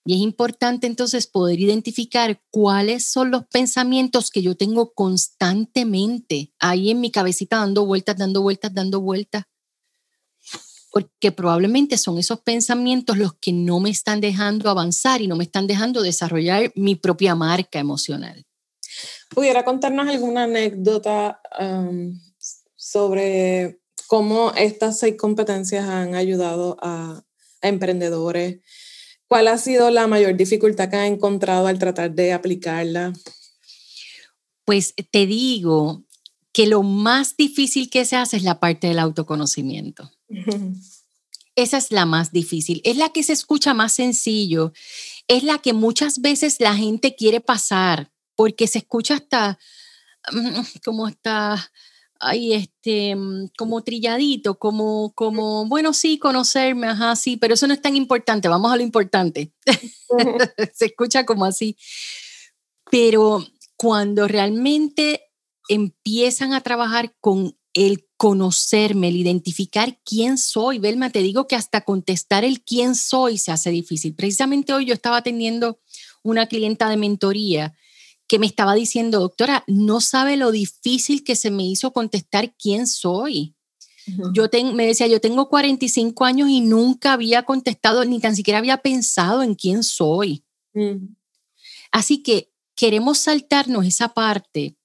Y 0.04 0.16
es 0.16 0.20
importante 0.22 0.88
entonces 0.88 1.28
poder 1.28 1.60
identificar 1.60 2.42
cuáles 2.50 3.06
son 3.06 3.30
los 3.30 3.46
pensamientos 3.48 4.32
que 4.32 4.42
yo 4.42 4.56
tengo 4.56 4.94
constantemente 4.94 6.54
ahí 6.60 6.90
en 6.90 7.02
mi 7.02 7.12
cabecita 7.12 7.58
dando 7.58 7.86
vueltas, 7.86 8.18
dando 8.18 8.42
vueltas, 8.42 8.74
dando 8.74 9.00
vueltas 9.00 9.44
porque 10.92 11.32
probablemente 11.32 11.98
son 11.98 12.18
esos 12.20 12.42
pensamientos 12.42 13.18
los 13.18 13.34
que 13.36 13.54
no 13.54 13.80
me 13.80 13.90
están 13.90 14.20
dejando 14.20 14.70
avanzar 14.70 15.22
y 15.22 15.28
no 15.28 15.38
me 15.38 15.46
están 15.46 15.66
dejando 15.66 16.02
desarrollar 16.02 16.72
mi 16.76 16.96
propia 16.96 17.34
marca 17.34 17.80
emocional. 17.80 18.46
¿Pudiera 19.30 19.64
contarnos 19.64 20.10
alguna 20.10 20.44
anécdota 20.44 21.42
um, 21.60 22.20
sobre 22.76 23.80
cómo 24.08 24.52
estas 24.56 25.00
seis 25.00 25.16
competencias 25.18 25.88
han 25.88 26.16
ayudado 26.16 26.78
a, 26.82 27.24
a 27.62 27.68
emprendedores? 27.68 28.60
¿Cuál 29.28 29.48
ha 29.48 29.58
sido 29.58 29.90
la 29.92 30.08
mayor 30.08 30.36
dificultad 30.36 30.90
que 30.90 30.98
han 30.98 31.14
encontrado 31.14 31.68
al 31.68 31.80
tratar 31.80 32.12
de 32.12 32.34
aplicarla? 32.34 33.14
Pues 34.66 34.94
te 35.10 35.26
digo 35.26 36.04
que 36.52 36.68
lo 36.68 36.84
más 36.84 37.38
difícil 37.38 37.90
que 37.90 38.04
se 38.04 38.18
hace 38.18 38.36
es 38.36 38.44
la 38.44 38.60
parte 38.60 38.88
del 38.88 39.00
autoconocimiento. 39.00 40.12
Esa 41.56 41.78
es 41.78 41.92
la 41.92 42.06
más 42.06 42.32
difícil, 42.32 42.82
es 42.84 42.98
la 42.98 43.10
que 43.10 43.24
se 43.24 43.34
escucha 43.34 43.74
más 43.74 43.94
sencillo, 43.94 44.72
es 45.28 45.44
la 45.44 45.60
que 45.60 45.74
muchas 45.74 46.22
veces 46.22 46.58
la 46.60 46.76
gente 46.76 47.16
quiere 47.16 47.42
pasar, 47.42 48.12
porque 48.36 48.68
se 48.68 48.80
escucha 48.80 49.16
hasta 49.16 49.60
mm, 50.32 50.62
como 50.86 51.08
está 51.08 51.72
ahí 52.22 52.54
este 52.54 53.16
mm, 53.16 53.50
como 53.58 53.84
trilladito, 53.84 54.58
como 54.58 55.12
como 55.14 55.66
bueno, 55.66 55.94
sí, 55.94 56.18
conocerme, 56.18 56.88
ajá, 56.88 57.16
sí, 57.16 57.36
pero 57.38 57.56
eso 57.56 57.68
no 57.68 57.74
es 57.74 57.82
tan 57.82 57.96
importante, 57.96 58.48
vamos 58.48 58.72
a 58.72 58.78
lo 58.78 58.84
importante. 58.84 59.52
se 60.74 60.86
escucha 60.86 61.26
como 61.26 61.46
así. 61.46 61.78
Pero 62.90 63.46
cuando 63.78 64.28
realmente 64.28 65.32
empiezan 65.68 66.54
a 66.54 66.62
trabajar 66.62 67.16
con 67.20 67.58
el 67.74 68.08
conocerme, 68.18 69.08
el 69.08 69.18
identificar 69.18 70.00
quién 70.04 70.38
soy. 70.38 70.80
Belma, 70.80 71.10
te 71.10 71.22
digo 71.22 71.48
que 71.48 71.56
hasta 71.56 71.82
contestar 71.82 72.44
el 72.44 72.62
quién 72.62 72.96
soy 72.96 73.38
se 73.38 73.52
hace 73.52 73.72
difícil. 73.72 74.14
Precisamente 74.14 74.74
hoy 74.74 74.86
yo 74.86 74.94
estaba 74.94 75.18
atendiendo 75.18 75.80
una 76.24 76.48
clienta 76.48 76.90
de 76.90 76.98
mentoría 76.98 77.74
que 78.28 78.40
me 78.40 78.46
estaba 78.46 78.76
diciendo, 78.76 79.20
doctora, 79.20 79.64
no 79.68 80.00
sabe 80.00 80.38
lo 80.38 80.52
difícil 80.52 81.24
que 81.24 81.36
se 81.36 81.52
me 81.52 81.64
hizo 81.64 81.92
contestar 81.92 82.56
quién 82.56 82.88
soy. 82.88 83.56
Yo 84.34 84.48
me 84.74 84.88
decía, 84.88 85.08
yo 85.08 85.22
tengo 85.22 85.48
45 85.48 86.26
años 86.26 86.50
y 86.50 86.62
nunca 86.62 87.14
había 87.14 87.44
contestado, 87.44 88.04
ni 88.06 88.20
tan 88.20 88.36
siquiera 88.36 88.60
había 88.60 88.78
pensado 88.78 89.44
en 89.44 89.56
quién 89.56 89.84
soy. 89.84 90.44
Así 91.92 92.24
que 92.24 92.52
queremos 92.76 93.20
saltarnos 93.20 93.86
esa 93.86 94.14
parte 94.14 94.78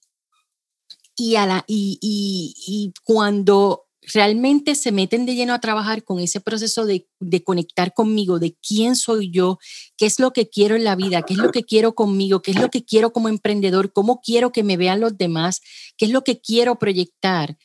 y, 1.16 1.36
a 1.36 1.46
la, 1.46 1.64
y, 1.66 1.98
y, 2.00 2.92
cuando 3.02 3.86
realmente 4.02 4.74
se 4.74 4.92
meten 4.92 5.26
de 5.26 5.34
lleno 5.34 5.54
a 5.54 5.60
trabajar 5.60 6.04
con 6.04 6.20
ese 6.20 6.40
proceso 6.40 6.84
de, 6.84 7.08
de, 7.18 7.42
conectar 7.42 7.92
conmigo, 7.94 8.38
de 8.38 8.56
quién 8.56 8.94
soy 8.94 9.30
yo, 9.30 9.58
qué 9.96 10.06
es 10.06 10.20
lo 10.20 10.32
que 10.32 10.48
quiero 10.48 10.76
en 10.76 10.84
la 10.84 10.94
vida, 10.94 11.22
qué 11.22 11.32
es 11.34 11.40
lo 11.40 11.50
que 11.50 11.64
quiero 11.64 11.94
conmigo, 11.94 12.42
qué 12.42 12.52
es 12.52 12.60
lo 12.60 12.70
que 12.70 12.84
quiero 12.84 13.12
como 13.12 13.28
emprendedor, 13.28 13.92
cómo 13.92 14.20
quiero 14.20 14.52
que 14.52 14.62
me 14.62 14.76
vean 14.76 15.00
los 15.00 15.18
demás, 15.18 15.60
qué 15.96 16.04
es 16.04 16.12
lo 16.12 16.22
que 16.22 16.40
quiero 16.40 16.78
proyectar. 16.78 17.56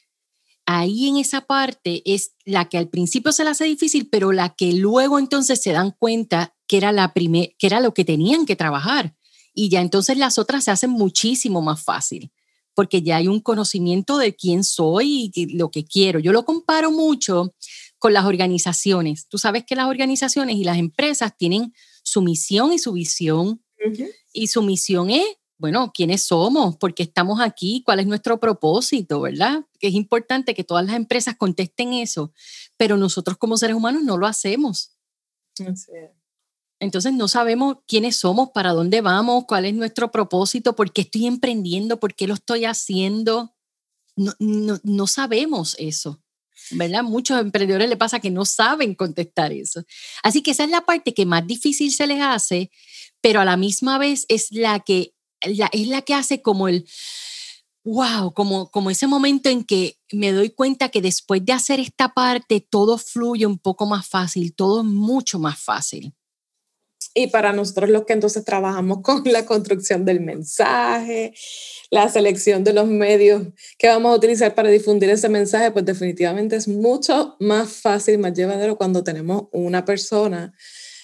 Ahí 0.66 1.10
en 1.10 1.18
esa 1.18 1.42
parte 1.42 2.02
es 2.06 2.32
la 2.46 2.70
que 2.70 2.78
al 2.78 2.88
principio 2.88 3.34
se 3.34 3.44
le 3.44 3.50
hace 3.50 3.66
difícil, 3.66 4.08
pero 4.10 4.32
la 4.32 4.56
que 4.56 4.74
luego 4.74 5.20
entonces 5.20 5.62
se 5.62 5.74
dan 5.74 5.92
cuenta 5.92 6.56
que 6.68 6.78
era, 6.78 6.92
la 6.92 7.12
que 7.14 7.68
era 7.68 7.82
lo 7.82 7.94
que 7.94 8.06
tenían 8.06 8.46
que 8.46 8.56
trabajar. 8.56 9.16
Y 9.54 9.70
ya 9.70 9.82
entonces 9.82 10.18
las 10.18 10.40
otras 10.40 10.64
se 10.64 10.72
hacen 10.72 10.92
muchísimo 10.92 11.62
más 11.62 11.84
fácil 11.84 12.32
porque 12.74 13.02
ya 13.02 13.18
hay 13.18 13.28
un 13.28 13.40
conocimiento 13.40 14.18
de 14.18 14.36
quién 14.36 14.64
soy 14.64 15.32
y 15.34 15.58
lo 15.58 15.72
que 15.72 15.86
quiero. 15.86 16.20
Yo 16.20 16.32
lo 16.32 16.46
comparo 16.46 16.92
mucho 16.92 17.54
con 18.00 18.14
las 18.14 18.26
organizaciones. 18.26 19.28
Tú 19.28 19.38
sabes 19.38 19.66
que 19.66 19.76
las 19.76 19.88
organizaciones 19.88 20.56
y 20.56 20.64
las 20.64 20.78
empresas 20.78 21.36
tienen 21.38 21.74
su 22.04 22.22
misión 22.22 22.74
y 22.74 22.80
su 22.80 22.94
visión. 22.94 23.64
Y 24.34 24.48
su 24.48 24.62
misión 24.62 25.10
es, 25.10 25.26
bueno, 25.58 25.92
quiénes 25.94 26.24
somos, 26.24 26.78
por 26.78 26.94
qué 26.94 27.04
estamos 27.04 27.42
aquí, 27.42 27.84
cuál 27.86 28.00
es 28.00 28.08
nuestro 28.08 28.40
propósito, 28.40 29.22
¿verdad? 29.22 29.66
Es 29.80 29.94
importante 29.94 30.54
que 30.54 30.64
todas 30.64 30.86
las 30.86 30.96
empresas 30.96 31.36
contesten 31.36 31.94
eso, 31.94 32.34
pero 32.78 32.98
nosotros 32.98 33.38
como 33.38 33.58
seres 33.58 33.76
humanos 33.76 34.04
no 34.04 34.18
lo 34.18 34.28
hacemos. 34.28 34.92
Entonces 36.82 37.14
no 37.14 37.28
sabemos 37.28 37.78
quiénes 37.88 38.16
somos, 38.16 38.50
para 38.50 38.72
dónde 38.72 39.02
vamos, 39.02 39.46
cuál 39.48 39.66
es 39.66 39.76
nuestro 39.76 40.12
propósito, 40.12 40.76
por 40.76 40.92
qué 40.92 41.02
estoy 41.02 41.28
emprendiendo, 41.28 42.00
por 42.00 42.16
qué 42.16 42.26
lo 42.26 42.34
estoy 42.34 42.66
haciendo. 42.66 43.56
No, 44.16 44.34
no, 44.40 45.08
sabemos 45.08 45.76
eso, 45.78 46.24
¿verdad? 46.72 47.04
Muchos 47.04 47.40
emprendedores 47.40 47.88
le 47.88 47.98
pasa 47.98 48.20
que 48.20 48.32
no 48.32 48.46
saben 48.46 48.96
contestar 48.96 49.54
eso. 49.54 49.84
Así 50.24 50.42
que 50.42 50.52
esa 50.52 50.64
es 50.64 50.72
la 50.72 50.82
parte 50.82 51.14
que 51.14 51.28
más 51.28 51.46
difícil 51.46 51.92
se 51.92 52.08
les 52.08 52.20
hace, 52.20 52.72
pero 53.22 53.40
a 53.42 53.46
la 53.46 53.58
misma 53.58 54.00
vez 54.00 54.26
es 54.28 54.52
la 54.52 54.80
que, 54.80 55.14
es 55.40 55.88
la 55.88 56.02
que 56.02 56.16
hace 56.16 56.42
como 56.42 56.68
el, 56.68 56.88
wow, 57.84 58.34
como, 58.34 58.72
como 58.72 58.90
ese 58.90 59.06
momento 59.06 59.50
en 59.50 59.66
que 59.66 60.00
me 60.12 60.32
doy 60.32 60.50
cuenta 60.50 60.90
que 60.90 61.04
después 61.04 61.46
de 61.46 61.54
hacer 61.54 61.80
esta 61.80 62.16
parte 62.16 62.60
todo 62.60 62.98
fluye 62.98 63.46
un 63.46 63.60
poco 63.60 63.86
más 63.86 64.08
fácil, 64.08 64.56
todo 64.56 64.80
es 64.80 64.88
mucho 64.88 65.38
más 65.38 65.60
fácil. 65.60 66.16
Y 67.14 67.28
para 67.28 67.52
nosotros 67.52 67.90
los 67.90 68.06
que 68.06 68.14
entonces 68.14 68.46
trabajamos 68.46 69.00
con 69.04 69.24
la 69.26 69.46
construcción 69.46 70.06
del 70.06 70.22
mensaje, 70.22 71.34
la 71.90 72.10
selección 72.10 72.64
de 72.64 72.74
los 72.74 72.88
medios 72.88 73.48
que 73.78 73.88
vamos 73.88 74.14
a 74.14 74.16
utilizar 74.16 74.56
para 74.56 74.70
difundir 74.70 75.10
ese 75.10 75.30
mensaje, 75.30 75.72
pues 75.72 75.86
definitivamente 75.86 76.56
es 76.56 76.68
mucho 76.68 77.36
más 77.40 77.74
fácil, 77.74 78.18
más 78.20 78.34
llevadero 78.34 78.78
cuando 78.78 79.04
tenemos 79.04 79.44
una 79.52 79.84
persona, 79.84 80.54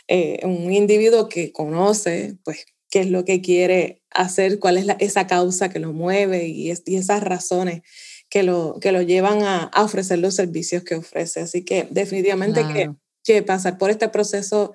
eh, 0.07 0.39
un 0.43 0.71
individuo 0.71 1.27
que 1.27 1.51
conoce, 1.51 2.37
pues, 2.43 2.65
qué 2.89 3.01
es 3.01 3.09
lo 3.09 3.25
que 3.25 3.41
quiere 3.41 4.01
hacer, 4.11 4.59
cuál 4.59 4.77
es 4.77 4.87
esa 4.99 5.27
causa 5.27 5.69
que 5.69 5.79
lo 5.79 5.91
mueve 5.91 6.47
y, 6.47 6.71
esas 6.71 7.21
razones 7.21 7.81
que 8.29 8.43
lo, 8.43 8.79
que 8.79 8.93
lo 8.93 9.01
llevan 9.01 9.43
a, 9.43 9.71
ofrecer 9.75 10.19
los 10.19 10.35
servicios 10.35 10.83
que 10.83 10.95
ofrece. 10.95 11.41
Así 11.41 11.65
que 11.65 11.87
definitivamente 11.91 12.65
que, 12.73 12.91
que 13.25 13.43
pasar 13.43 13.77
por 13.77 13.89
este 13.89 14.07
proceso 14.07 14.73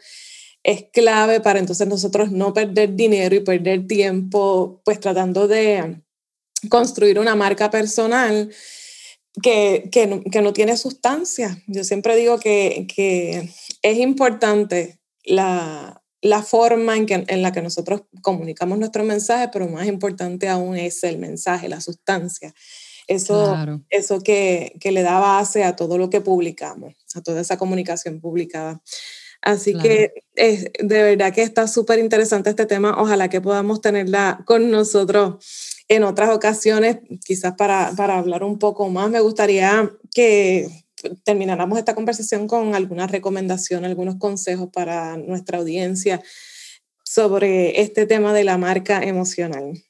es 0.63 0.87
clave 0.93 1.41
para 1.41 1.59
entonces 1.59 1.89
nosotros 1.89 2.31
no 2.31 2.53
perder 2.53 2.95
dinero 2.95 3.35
y 3.35 3.41
perder 3.41 3.87
tiempo, 3.87 4.81
pues 4.85 5.01
tratando 5.01 5.49
de 5.49 6.01
construir 6.69 7.19
una 7.19 7.35
marca 7.35 7.71
personal 7.71 8.51
que, 9.43 9.89
que, 9.91 10.07
no, 10.07 10.23
que 10.23 10.43
no, 10.43 10.53
tiene 10.53 10.77
sustancia. 10.77 11.61
Yo 11.67 11.85
siempre 11.85 12.17
digo 12.17 12.39
que, 12.39 12.87
que 12.95 13.51
es 13.83 13.99
importante 13.99 15.01
la, 15.25 16.03
la 16.21 16.43
forma 16.43 16.97
en, 16.97 17.07
que, 17.07 17.25
en 17.27 17.43
la 17.43 17.53
que 17.53 17.63
nosotros 17.63 18.03
comunicamos 18.21 18.79
nuestro 18.79 19.05
mensaje, 19.05 19.49
pero 19.53 19.69
más 19.69 19.87
importante 19.87 20.49
aún 20.49 20.77
es 20.77 21.03
el 21.03 21.19
mensaje, 21.19 21.69
la 21.69 21.81
sustancia. 21.81 22.55
Eso, 23.09 23.57
eso 23.91 24.21
que, 24.21 24.75
que 24.81 24.93
le 24.93 25.03
da 25.03 25.19
base 25.19 25.65
a 25.65 25.75
todo 25.75 25.99
lo 25.99 26.09
que 26.09 26.21
publicamos, 26.21 26.95
a 27.17 27.21
toda 27.21 27.41
esa 27.41 27.59
comunicación 27.59 28.21
publicada. 28.21 28.81
Así 29.43 29.75
que 29.75 30.13
es, 30.37 30.71
de 30.79 31.03
verdad 31.03 31.35
que 31.35 31.43
está 31.43 31.67
súper 31.67 31.99
interesante 31.99 32.51
este 32.51 32.65
tema. 32.65 32.95
Ojalá 32.97 33.29
que 33.29 33.41
podamos 33.41 33.81
tenerla 33.81 34.43
con 34.47 34.71
nosotros 34.71 35.45
en 35.89 36.05
otras 36.05 36.31
ocasiones, 36.31 36.99
quizás 37.25 37.55
para, 37.57 37.93
para 37.97 38.19
hablar 38.19 38.45
un 38.45 38.59
poco 38.59 38.89
más. 38.89 39.11
Me 39.11 39.21
gustaría 39.21 39.91
que 40.15 40.69
termináramos 41.25 41.77
esta 41.77 41.97
conversación 41.97 42.47
con 42.47 42.77
alguna 42.77 43.09
recomendación, 43.09 43.85
algunos 43.85 44.17
consejos 44.17 44.69
para 44.73 45.17
nuestra 45.17 45.59
audiencia 45.59 46.23
sobre 47.05 47.81
este 47.81 48.07
tema 48.07 48.33
de 48.33 48.45
la 48.45 48.59
marca 48.59 49.03
emocional. 49.03 49.83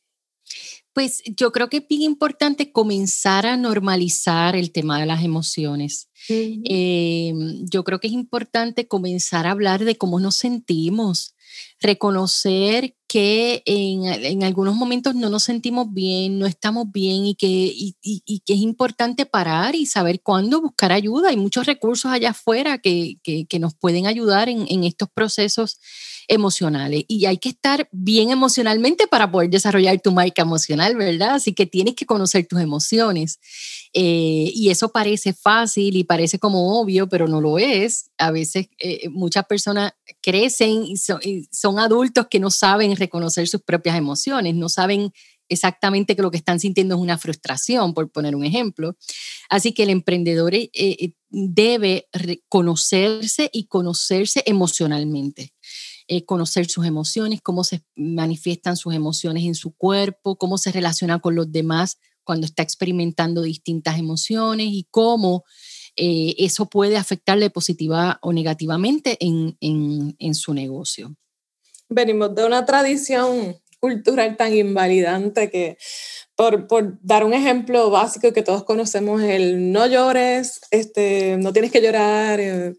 Pues 0.95 1.23
yo 1.25 1.53
creo 1.53 1.69
que 1.69 1.79
es 1.79 1.89
bien 1.89 2.03
importante 2.03 2.73
comenzar 2.73 3.47
a 3.47 3.57
normalizar 3.57 4.57
el 4.57 4.73
tema 4.73 4.99
de 4.99 5.07
las 5.07 5.23
emociones. 5.23 6.09
Em, 6.29 7.67
yo 7.69 7.85
creo 7.85 8.01
que 8.01 8.07
es 8.07 8.13
importante 8.13 8.87
comenzar 8.87 9.47
a 9.47 9.51
hablar 9.51 9.85
de 9.85 9.97
cómo 9.97 10.21
nos 10.21 10.37
sentimos, 10.37 11.35
reconocer 11.81 12.97
que 13.09 13.63
en, 13.67 14.43
algunos 14.43 14.75
momentos 14.75 15.15
no 15.15 15.29
nos 15.29 15.43
sentimos 15.43 15.93
bien, 15.93 16.39
no 16.39 16.47
estamos 16.47 16.91
bien 16.91 17.27
y 17.27 17.35
que, 17.35 17.93
que 18.47 18.53
es 18.55 18.61
importante 18.61 19.27
parar 19.27 19.75
y 19.75 19.85
saber 19.85 20.23
cuándo 20.23 20.63
buscar 20.63 20.93
ayuda. 20.93 21.29
Hay 21.29 21.37
muchos 21.37 21.67
recursos 21.67 22.11
allá 22.11 22.31
afuera 22.31 22.79
que, 22.79 23.19
nos 23.61 23.75
pueden 23.75 24.07
ayudar 24.07 24.49
en, 24.49 24.67
en 24.69 24.85
estos 24.85 25.11
procesos 25.13 25.79
emocionales 26.29 27.05
y 27.09 27.27
hay 27.27 27.37
que 27.39 27.51
estar 27.51 27.89
bien 27.93 28.31
emocionalmente 28.31 29.07
para 29.07 29.31
poder 29.31 29.51
desarrollar 29.51 30.01
tu 30.01 30.13
marca 30.13 30.43
emocional, 30.43 30.97
¿verdad? 30.97 31.35
Así 31.35 31.53
que 31.53 31.67
tienes 31.67 31.95
que 31.95 32.07
conocer 32.07 32.47
tus 32.47 32.61
emociones. 32.61 33.39
Eh, 33.95 34.51
y 34.55 34.71
eso 34.71 34.91
parece 34.91 35.35
fácil 35.35 35.97
y 35.97 36.05
parece 36.05 36.39
como 36.39 36.81
obvio, 36.81 37.09
pero 37.09 37.29
no 37.29 37.41
lo 37.41 37.59
es. 37.59 38.11
A 38.19 38.31
veces 38.31 38.69
eh, 38.79 39.09
muchas 39.11 39.45
personas 39.47 39.93
crecen 40.23 40.85
y 40.85 40.97
son, 40.97 41.79
adultos 41.79 42.27
que 42.31 42.41
no 42.41 42.51
saben 42.51 42.97
reconocer 42.97 43.47
sus 43.49 43.63
propias 43.63 43.97
emociones, 43.97 44.55
no 44.55 44.69
saben 44.69 45.13
exactamente 45.49 46.17
que 46.17 46.23
lo 46.23 46.31
que 46.31 46.39
están 46.39 46.61
sintiendo 46.61 46.95
es 46.95 47.01
una 47.01 47.19
frustración, 47.19 47.93
por 47.93 48.11
poner 48.11 48.35
un 48.35 48.45
ejemplo. 48.45 48.97
Así 49.51 49.73
que 49.73 49.83
el 49.83 49.91
emprendedor 49.91 50.55
eh, 50.55 51.15
debe 51.29 52.09
conocerse 52.49 53.51
y 53.53 53.67
conocerse 53.67 54.43
emocionalmente. 54.47 55.53
Eh, 56.09 56.25
conocer 56.25 56.69
sus 56.69 56.85
emociones, 56.85 57.41
cómo 57.43 57.63
se 57.63 57.85
manifiestan 57.95 58.77
sus 58.77 58.93
emociones 58.93 59.45
en 59.45 59.55
su 59.55 59.73
cuerpo, 59.73 60.37
cómo 60.37 60.59
se 60.59 60.73
relaciona 60.73 61.21
con 61.21 61.37
los 61.37 61.51
demás 61.53 61.99
cuando 62.25 62.47
está 62.47 62.63
experimentando 62.63 63.43
distintas 63.43 63.99
emociones 63.99 64.69
y 64.71 64.87
cómo 64.91 65.45
eh, 65.97 66.35
eso 66.39 66.67
puede 66.71 66.97
afectarle 66.97 67.51
positiva 67.51 68.19
o 68.23 68.33
negativamente 68.33 69.19
en, 69.21 69.57
en, 69.61 70.35
su 70.35 70.55
negocio. 70.55 71.15
Venimos 71.89 72.35
de 72.35 72.47
una 72.47 72.65
tradición 72.65 73.59
cultural 73.79 74.37
tan 74.37 74.57
invalidante 74.57 75.51
que, 75.51 75.77
por, 76.35 76.67
por, 76.67 76.99
dar 77.03 77.25
un 77.25 77.35
ejemplo 77.35 77.91
básico 77.91 78.33
que 78.33 78.43
todos 78.43 78.65
conocemos, 78.65 79.21
el 79.23 79.71
no 79.71 79.87
llores, 79.87 80.61
este, 80.71 81.37
no 81.39 81.53
tienes 81.53 81.71
que 81.71 81.83
llorar. 81.83 82.41
Eh, 82.41 82.75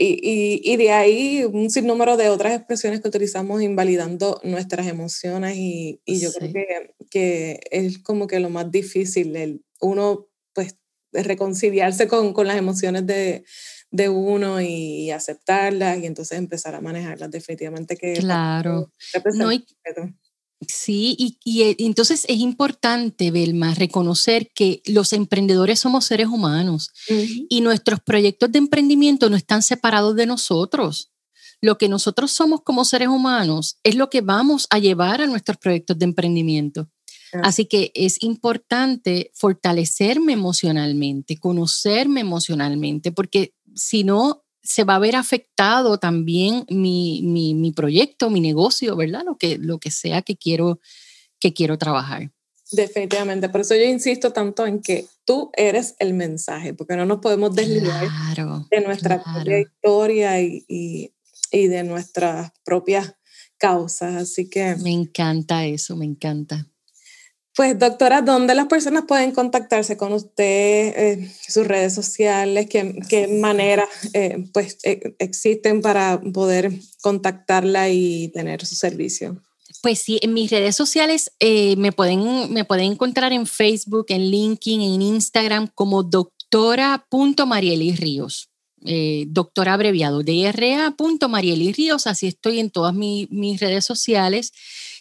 y, 0.00 0.60
y, 0.62 0.76
de 0.76 0.92
ahí 0.92 1.44
un 1.44 1.70
sinnúmero 1.70 2.16
de 2.16 2.28
otras 2.28 2.54
expresiones 2.54 3.00
que 3.00 3.08
utilizamos 3.08 3.60
invalidando 3.62 4.40
nuestras 4.44 4.86
emociones 4.86 5.56
y, 5.56 6.00
y 6.04 6.20
yo 6.20 6.32
creo 6.32 6.52
que, 6.52 6.94
que, 7.08 7.60
es 7.70 7.98
como 7.98 8.26
que 8.26 8.40
lo 8.40 8.50
más 8.50 8.70
difícil, 8.70 9.36
el 9.36 9.64
uno 9.80 10.28
pues 10.54 10.76
reconciliarse 11.12 12.08
con, 12.08 12.32
con 12.32 12.46
las 12.46 12.56
emociones 12.56 13.06
de, 13.06 13.44
de, 13.90 14.08
uno 14.08 14.60
y 14.60 15.10
aceptarlas 15.10 15.98
y 15.98 16.06
entonces 16.06 16.38
empezar 16.38 16.74
a 16.74 16.80
manejarlas 16.80 17.30
definitivamente 17.30 17.96
que 17.96 18.14
claro 18.14 18.92
no, 19.34 19.50
Sí, 20.66 21.38
y, 21.44 21.62
eh, 21.62 21.76
entonces 21.78 22.24
es 22.28 22.38
importante, 22.38 23.30
Belma, 23.30 23.74
reconocer 23.74 24.50
que 24.52 24.82
los 24.86 25.12
emprendedores 25.12 25.78
somos 25.78 26.04
seres 26.04 26.26
humanos 26.26 26.90
y 27.48 27.60
nuestros 27.60 28.00
proyectos 28.00 28.50
de 28.50 28.58
emprendimiento 28.58 29.30
no 29.30 29.36
están 29.36 29.62
separados 29.62 30.16
de 30.16 30.26
nosotros. 30.26 31.12
Lo 31.60 31.78
que 31.78 31.88
nosotros 31.88 32.32
somos 32.32 32.62
como 32.62 32.84
seres 32.84 33.08
humanos 33.08 33.78
es 33.84 33.94
lo 33.94 34.10
que 34.10 34.20
vamos 34.20 34.66
a 34.70 34.78
llevar 34.78 35.20
a 35.20 35.28
nuestros 35.28 35.58
proyectos 35.58 35.96
de 35.96 36.06
emprendimiento. 36.06 36.90
Así 37.42 37.66
que 37.66 37.90
es 37.94 38.22
importante 38.22 39.30
fortalecerme 39.34 40.32
emocionalmente, 40.32 41.38
conocerme 41.38 42.20
emocionalmente, 42.20 43.12
porque 43.12 43.54
si 43.74 44.04
no, 44.04 44.44
se 44.62 44.84
va 44.84 44.96
a 44.96 44.98
ver 44.98 45.16
afectado 45.16 45.98
también 45.98 46.66
mi, 46.68 47.22
mi, 47.22 47.54
mi, 47.54 47.72
proyecto, 47.72 48.28
mi 48.28 48.40
negocio, 48.40 48.96
¿verdad? 48.96 49.22
Lo 49.24 49.36
que, 49.36 49.56
lo 49.56 49.78
que 49.78 49.90
sea 49.90 50.20
que 50.22 50.36
quiero, 50.36 50.80
que 51.40 51.54
quiero 51.54 51.78
trabajar. 51.78 52.30
Definitivamente, 52.70 53.48
por 53.48 53.62
eso 53.62 53.74
yo 53.74 53.84
insisto 53.84 54.32
tanto 54.32 54.66
en 54.66 54.82
que 54.82 55.06
tú 55.24 55.50
eres 55.56 55.94
el 56.00 56.12
mensaje, 56.12 56.74
porque 56.74 56.96
no 56.96 57.06
nos 57.06 57.20
podemos 57.20 57.54
desligar 57.54 58.06
de 58.70 58.80
nuestra 58.82 59.22
propia 59.22 59.60
historia 59.60 60.42
y, 60.42 60.64
y, 60.68 61.14
y 61.50 61.68
de 61.68 61.82
nuestras 61.84 62.52
propias 62.64 63.14
causas, 63.56 64.16
así 64.16 64.50
que... 64.50 64.76
Me 64.76 64.92
encanta 64.92 65.64
eso, 65.64 65.96
me 65.96 66.04
encanta. 66.04 66.66
Pues 67.58 67.76
doctora, 67.76 68.22
¿dónde 68.22 68.54
las 68.54 68.68
personas 68.68 69.02
pueden 69.08 69.32
contactarse 69.32 69.96
con 69.96 70.12
usted? 70.12 70.44
Eh, 70.96 71.28
sus 71.48 71.66
redes 71.66 71.92
sociales, 71.92 72.68
qué, 72.70 72.94
qué 73.08 73.26
maneras 73.26 73.88
eh, 74.12 74.44
pues, 74.52 74.78
eh, 74.84 75.16
existen 75.18 75.82
para 75.82 76.20
poder 76.20 76.70
contactarla 77.00 77.90
y 77.90 78.28
tener 78.28 78.64
su 78.64 78.76
servicio. 78.76 79.42
Pues 79.82 79.98
sí, 79.98 80.20
en 80.22 80.34
mis 80.34 80.52
redes 80.52 80.76
sociales 80.76 81.32
me, 81.40 81.90
pueden, 81.90 82.52
me 82.52 82.64
pueden 82.64 82.92
encontrar 82.92 83.32
en 83.32 83.44
Facebook, 83.44 84.06
en 84.10 84.30
LinkedIn, 84.30 84.80
en 84.80 85.02
Instagram 85.02 85.66
como 85.74 86.04
doctora.marielis 86.04 87.98
Ríos. 87.98 88.50
doctora 89.26 89.74
abreviado, 89.74 90.22
DRA.marielis 90.22 91.76
Ríos, 91.76 92.06
así 92.06 92.28
estoy 92.28 92.60
en 92.60 92.70
todas 92.70 92.94
mis 92.94 93.58
redes 93.58 93.84
sociales. 93.84 94.52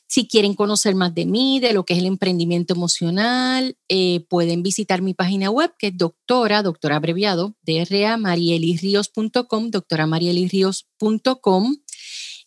Si 0.07 0.25
quieren 0.25 0.53
conocer 0.53 0.95
más 0.95 1.13
de 1.13 1.25
mí, 1.25 1.59
de 1.59 1.73
lo 1.73 1.83
que 1.83 1.93
es 1.93 1.99
el 1.99 2.05
emprendimiento 2.05 2.73
emocional, 2.73 3.77
eh, 3.89 4.25
pueden 4.29 4.63
visitar 4.63 5.01
mi 5.01 5.13
página 5.13 5.49
web 5.49 5.73
que 5.77 5.87
es 5.87 5.97
doctora, 5.97 6.63
doctora 6.63 6.95
abreviado, 6.95 7.55
DRA, 7.61 8.15
marielisríos.com, 8.15 9.69
doctora 9.69 10.07
marielisríos.com. 10.07 11.75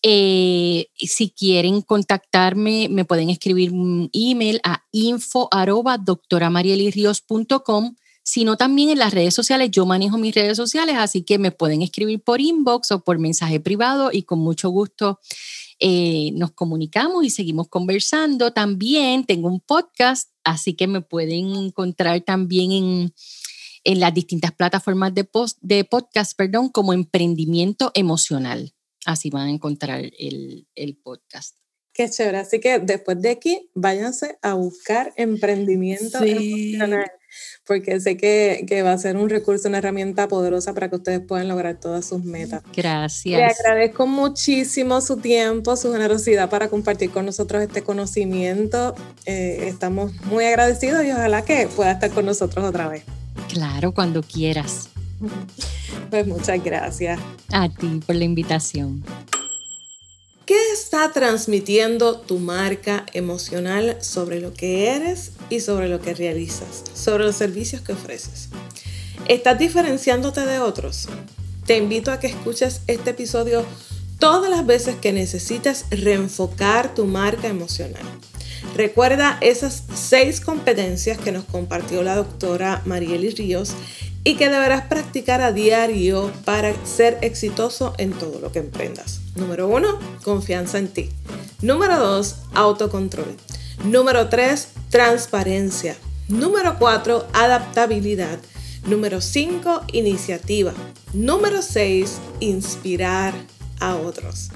Eh, 0.03 0.87
si 0.97 1.31
quieren 1.31 1.83
contactarme, 1.83 2.89
me 2.89 3.05
pueden 3.05 3.29
escribir 3.29 3.73
un 3.73 4.09
email 4.15 4.61
a 4.65 4.83
info 4.93 5.51
sino 8.23 8.57
también 8.57 8.91
en 8.91 8.99
las 8.99 9.13
redes 9.13 9.35
sociales. 9.35 9.71
Yo 9.71 9.85
manejo 9.87 10.17
mis 10.17 10.35
redes 10.35 10.57
sociales, 10.57 10.97
así 10.99 11.23
que 11.23 11.39
me 11.39 11.51
pueden 11.51 11.83
escribir 11.83 12.23
por 12.23 12.41
inbox 12.41 12.93
o 12.93 13.03
por 13.03 13.19
mensaje 13.19 13.61
privado 13.61 14.11
y 14.13 14.23
con 14.23 14.39
mucho 14.39 14.71
gusto 14.71 15.19
eh, 15.81 16.31
nos 16.35 16.53
comunicamos 16.53 17.25
y 17.25 17.31
seguimos 17.31 17.69
conversando. 17.69 18.53
También 18.53 19.25
tengo 19.25 19.49
un 19.49 19.61
podcast, 19.61 20.31
así 20.45 20.75
que 20.75 20.87
me 20.87 21.01
pueden 21.01 21.57
encontrar 21.57 22.21
también 22.21 22.73
en, 22.73 23.15
en 23.85 24.01
las 24.01 24.13
distintas 24.13 24.53
plataformas 24.53 25.15
de, 25.15 25.25
post, 25.25 25.59
de 25.63 25.85
podcast, 25.85 26.37
perdón, 26.37 26.69
como 26.69 26.93
emprendimiento 26.93 27.91
emocional. 27.95 28.75
Así 29.07 29.31
van 29.31 29.49
a 29.49 29.51
encontrar 29.51 30.05
el, 30.19 30.69
el 30.75 30.97
podcast. 30.97 31.57
Qué 31.95 32.09
chévere. 32.11 32.39
Así 32.39 32.61
que 32.61 32.79
después 32.79 33.21
de 33.21 33.31
aquí, 33.31 33.71
váyanse 33.75 34.39
a 34.43 34.55
buscar 34.55 35.13
emprendimiento 35.17 36.23
emocional 36.23 37.11
porque 37.67 38.01
sé 38.01 38.17
que, 38.17 38.65
que, 38.67 38.83
va 38.83 38.93
a 38.93 38.99
ser 38.99 39.17
un 39.17 39.29
recurso, 39.29 39.69
una 39.69 39.79
herramienta 39.79 40.29
poderosa 40.29 40.75
para 40.75 40.89
que 40.89 40.97
ustedes 40.97 41.21
puedan 41.21 41.49
lograr 41.49 41.79
todas 41.79 42.07
sus 42.07 42.25
metas. 42.25 42.63
Gracias. 42.75 43.39
Le 43.39 43.45
agradezco 43.45 44.07
muchísimo 44.07 45.01
su 45.01 45.17
tiempo, 45.17 45.77
su 45.77 45.93
generosidad 45.93 46.51
para 46.51 46.69
compartir 46.69 47.11
con 47.11 47.27
nosotros 47.27 47.63
este 47.63 47.83
conocimiento. 47.83 48.95
Eh, 49.27 49.65
estamos 49.69 50.13
muy 50.25 50.45
agradecidos 50.45 51.05
y 51.05 51.11
ojalá 51.11 51.43
que 51.45 51.69
pueda 51.69 51.93
estar 51.93 52.11
con 52.11 52.27
nosotros 52.27 52.65
otra 52.65 52.89
vez. 52.89 53.05
Claro, 53.49 53.93
cuando 53.93 54.23
quieras. 54.23 54.89
Pues 56.09 56.27
muchas 56.27 56.63
gracias. 56.65 57.21
A 57.53 57.69
ti 57.69 58.01
por 58.07 58.17
la 58.17 58.25
invitación. 58.25 59.05
¿Qué 60.51 60.73
está 60.73 61.13
transmitiendo 61.13 62.19
tu 62.19 62.41
marca 62.41 63.07
emocional 63.13 63.99
sobre 64.01 64.41
lo 64.41 64.53
que 64.53 64.89
eres 64.89 65.31
y 65.49 65.61
sobre 65.61 65.89
lo 65.89 66.01
que 66.01 66.13
realizas, 66.13 66.83
sobre 66.93 67.23
los 67.23 67.37
servicios 67.37 67.83
que 67.83 67.93
ofreces? 67.93 68.49
¿Estás 69.29 69.61
diferenciándote 69.61 70.45
de 70.45 70.59
otros? 70.59 71.07
Te 71.67 71.77
invito 71.77 72.11
a 72.11 72.19
que 72.19 72.27
escuches 72.27 72.81
este 72.89 73.11
episodio 73.11 73.65
todas 74.19 74.51
las 74.51 74.67
veces 74.67 74.97
que 74.97 75.13
necesites 75.13 75.85
reenfocar 75.89 76.97
tu 76.97 77.07
marca 77.07 77.47
emocional. 77.47 78.03
Recuerda 78.75 79.39
esas 79.41 79.85
seis 79.95 80.41
competencias 80.41 81.19
que 81.19 81.31
nos 81.31 81.45
compartió 81.45 82.03
la 82.03 82.17
doctora 82.17 82.83
Marieli 82.87 83.31
Ríos 83.31 83.75
y 84.25 84.35
que 84.35 84.49
deberás 84.49 84.87
practicar 84.87 85.43
a 85.43 85.53
diario 85.53 86.33
para 86.45 86.75
ser 86.85 87.19
exitoso 87.23 87.95
en 87.99 88.11
todo 88.11 88.41
lo 88.41 88.51
que 88.51 88.59
emprendas. 88.59 89.21
Número 89.35 89.69
uno, 89.69 89.99
confianza 90.23 90.79
en 90.79 90.89
ti. 90.89 91.11
Número 91.63 91.99
dos, 91.99 92.37
autocontrol. 92.55 93.37
Número 93.85 94.29
tres, 94.29 94.69
transparencia. 94.91 95.97
Número 96.29 96.79
cuatro, 96.79 97.27
adaptabilidad. 97.33 98.39
Número 98.87 99.21
cinco, 99.21 99.83
iniciativa. 99.93 100.73
Número 101.13 101.63
seis, 101.63 102.19
inspirar 102.41 103.35
a 103.79 103.97
otros. 103.97 104.51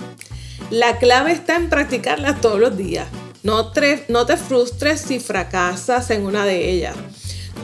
La 0.71 0.99
clave 0.99 1.33
está 1.33 1.57
en 1.57 1.69
practicarlas 1.69 2.41
todos 2.41 2.59
los 2.59 2.77
días. 2.77 3.07
No 3.43 3.71
te 3.73 4.37
frustres 4.37 5.03
si 5.03 5.21
fracasas 5.21 6.11
en 6.11 6.25
una 6.25 6.45
de 6.47 6.71
ellas. 6.71 6.97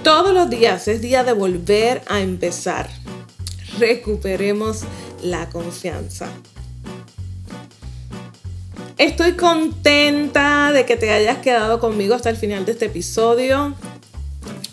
Todos 0.03 0.35
los 0.35 0.51
días 0.51 0.87
es 0.89 1.01
día 1.01 1.25
de 1.25 1.33
volver 1.33 2.03
a 2.09 2.21
empezar. 2.21 2.91
Recuperemos 3.79 4.83
la 5.23 5.49
confianza. 5.49 6.29
Estoy 9.01 9.33
contenta 9.33 10.73
de 10.73 10.85
que 10.85 10.95
te 10.95 11.11
hayas 11.11 11.39
quedado 11.39 11.81
conmigo 11.81 12.15
hasta 12.15 12.29
el 12.29 12.37
final 12.37 12.67
de 12.67 12.73
este 12.73 12.85
episodio. 12.85 13.75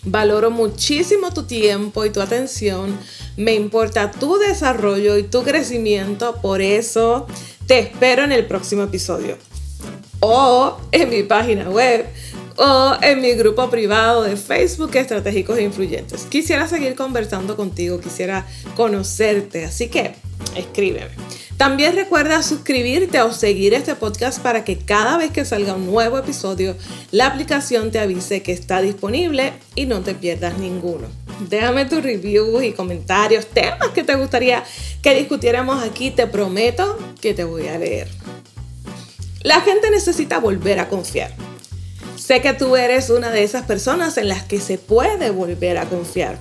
Valoro 0.04 0.52
muchísimo 0.52 1.34
tu 1.34 1.44
tiempo 1.44 2.04
y 2.04 2.10
tu 2.10 2.20
atención. 2.20 3.00
Me 3.38 3.54
importa 3.54 4.12
tu 4.12 4.38
desarrollo 4.38 5.18
y 5.18 5.24
tu 5.24 5.44
crecimiento. 5.44 6.42
Por 6.42 6.62
eso 6.62 7.26
te 7.68 7.80
espero 7.80 8.26
en 8.26 8.34
el 8.34 8.46
próximo 8.46 8.84
episodio. 8.84 9.38
O 10.20 10.78
en 10.92 11.10
mi 11.10 11.24
página 11.24 11.70
web 11.70 12.06
o 12.58 12.98
en 13.02 13.22
mi 13.22 13.32
grupo 13.32 13.70
privado 13.70 14.24
de 14.24 14.36
Facebook 14.36 14.94
Estratégicos 14.94 15.58
e 15.58 15.64
Influyentes. 15.64 16.24
Quisiera 16.24 16.68
seguir 16.68 16.96
conversando 16.96 17.56
contigo, 17.56 18.02
quisiera 18.02 18.46
conocerte, 18.76 19.64
así 19.64 19.88
que 19.88 20.16
escríbeme. 20.54 21.27
También 21.58 21.96
recuerda 21.96 22.44
suscribirte 22.44 23.20
o 23.22 23.34
seguir 23.34 23.74
este 23.74 23.96
podcast 23.96 24.40
para 24.40 24.64
que 24.64 24.78
cada 24.78 25.18
vez 25.18 25.32
que 25.32 25.44
salga 25.44 25.74
un 25.74 25.88
nuevo 25.88 26.20
episodio, 26.20 26.76
la 27.12 27.26
aplicación 27.26 27.90
te 27.90 27.98
avise 27.98 28.44
que 28.44 28.52
está 28.52 28.80
disponible 28.80 29.54
y 29.74 29.88
no 29.88 30.02
te 30.02 30.14
pierdas 30.14 30.60
ninguno. 30.60 31.08
Déjame 31.50 31.86
tus 31.86 32.04
reviews 32.04 32.64
y 32.64 32.74
comentarios, 32.74 33.48
temas 33.48 33.90
que 33.90 34.04
te 34.04 34.16
gustaría 34.16 34.64
que 35.02 35.16
discutiéramos 35.16 35.84
aquí. 35.84 36.12
Te 36.12 36.28
prometo 36.28 36.98
que 37.22 37.34
te 37.34 37.44
voy 37.44 37.68
a 37.68 37.80
leer. 37.80 38.08
La 39.42 39.62
gente 39.62 39.90
necesita 39.90 40.40
volver 40.40 40.80
a 40.80 40.90
confiar. 40.90 41.34
Sé 42.18 42.40
que 42.42 42.54
tú 42.54 42.76
eres 42.76 43.10
una 43.10 43.32
de 43.32 43.44
esas 43.44 43.66
personas 43.66 44.18
en 44.18 44.28
las 44.28 44.44
que 44.44 44.60
se 44.60 44.78
puede 44.78 45.32
volver 45.32 45.80
a 45.80 45.86
confiar. 45.86 46.38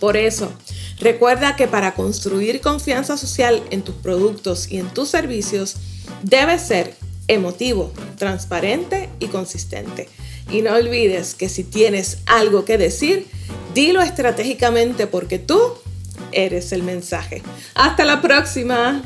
Por 0.00 0.16
eso, 0.16 0.50
recuerda 0.98 1.56
que 1.56 1.68
para 1.68 1.94
construir 1.94 2.60
confianza 2.60 3.16
social 3.16 3.62
en 3.70 3.82
tus 3.82 3.94
productos 3.96 4.70
y 4.70 4.78
en 4.78 4.88
tus 4.88 5.08
servicios, 5.08 5.76
debes 6.22 6.62
ser 6.62 6.94
emotivo, 7.28 7.92
transparente 8.16 9.08
y 9.18 9.28
consistente. 9.28 10.08
Y 10.50 10.62
no 10.62 10.74
olvides 10.74 11.34
que 11.34 11.48
si 11.48 11.64
tienes 11.64 12.18
algo 12.26 12.64
que 12.64 12.78
decir, 12.78 13.26
dilo 13.74 14.02
estratégicamente 14.02 15.06
porque 15.06 15.38
tú 15.38 15.58
eres 16.32 16.72
el 16.72 16.82
mensaje. 16.82 17.42
Hasta 17.74 18.04
la 18.04 18.20
próxima. 18.20 19.02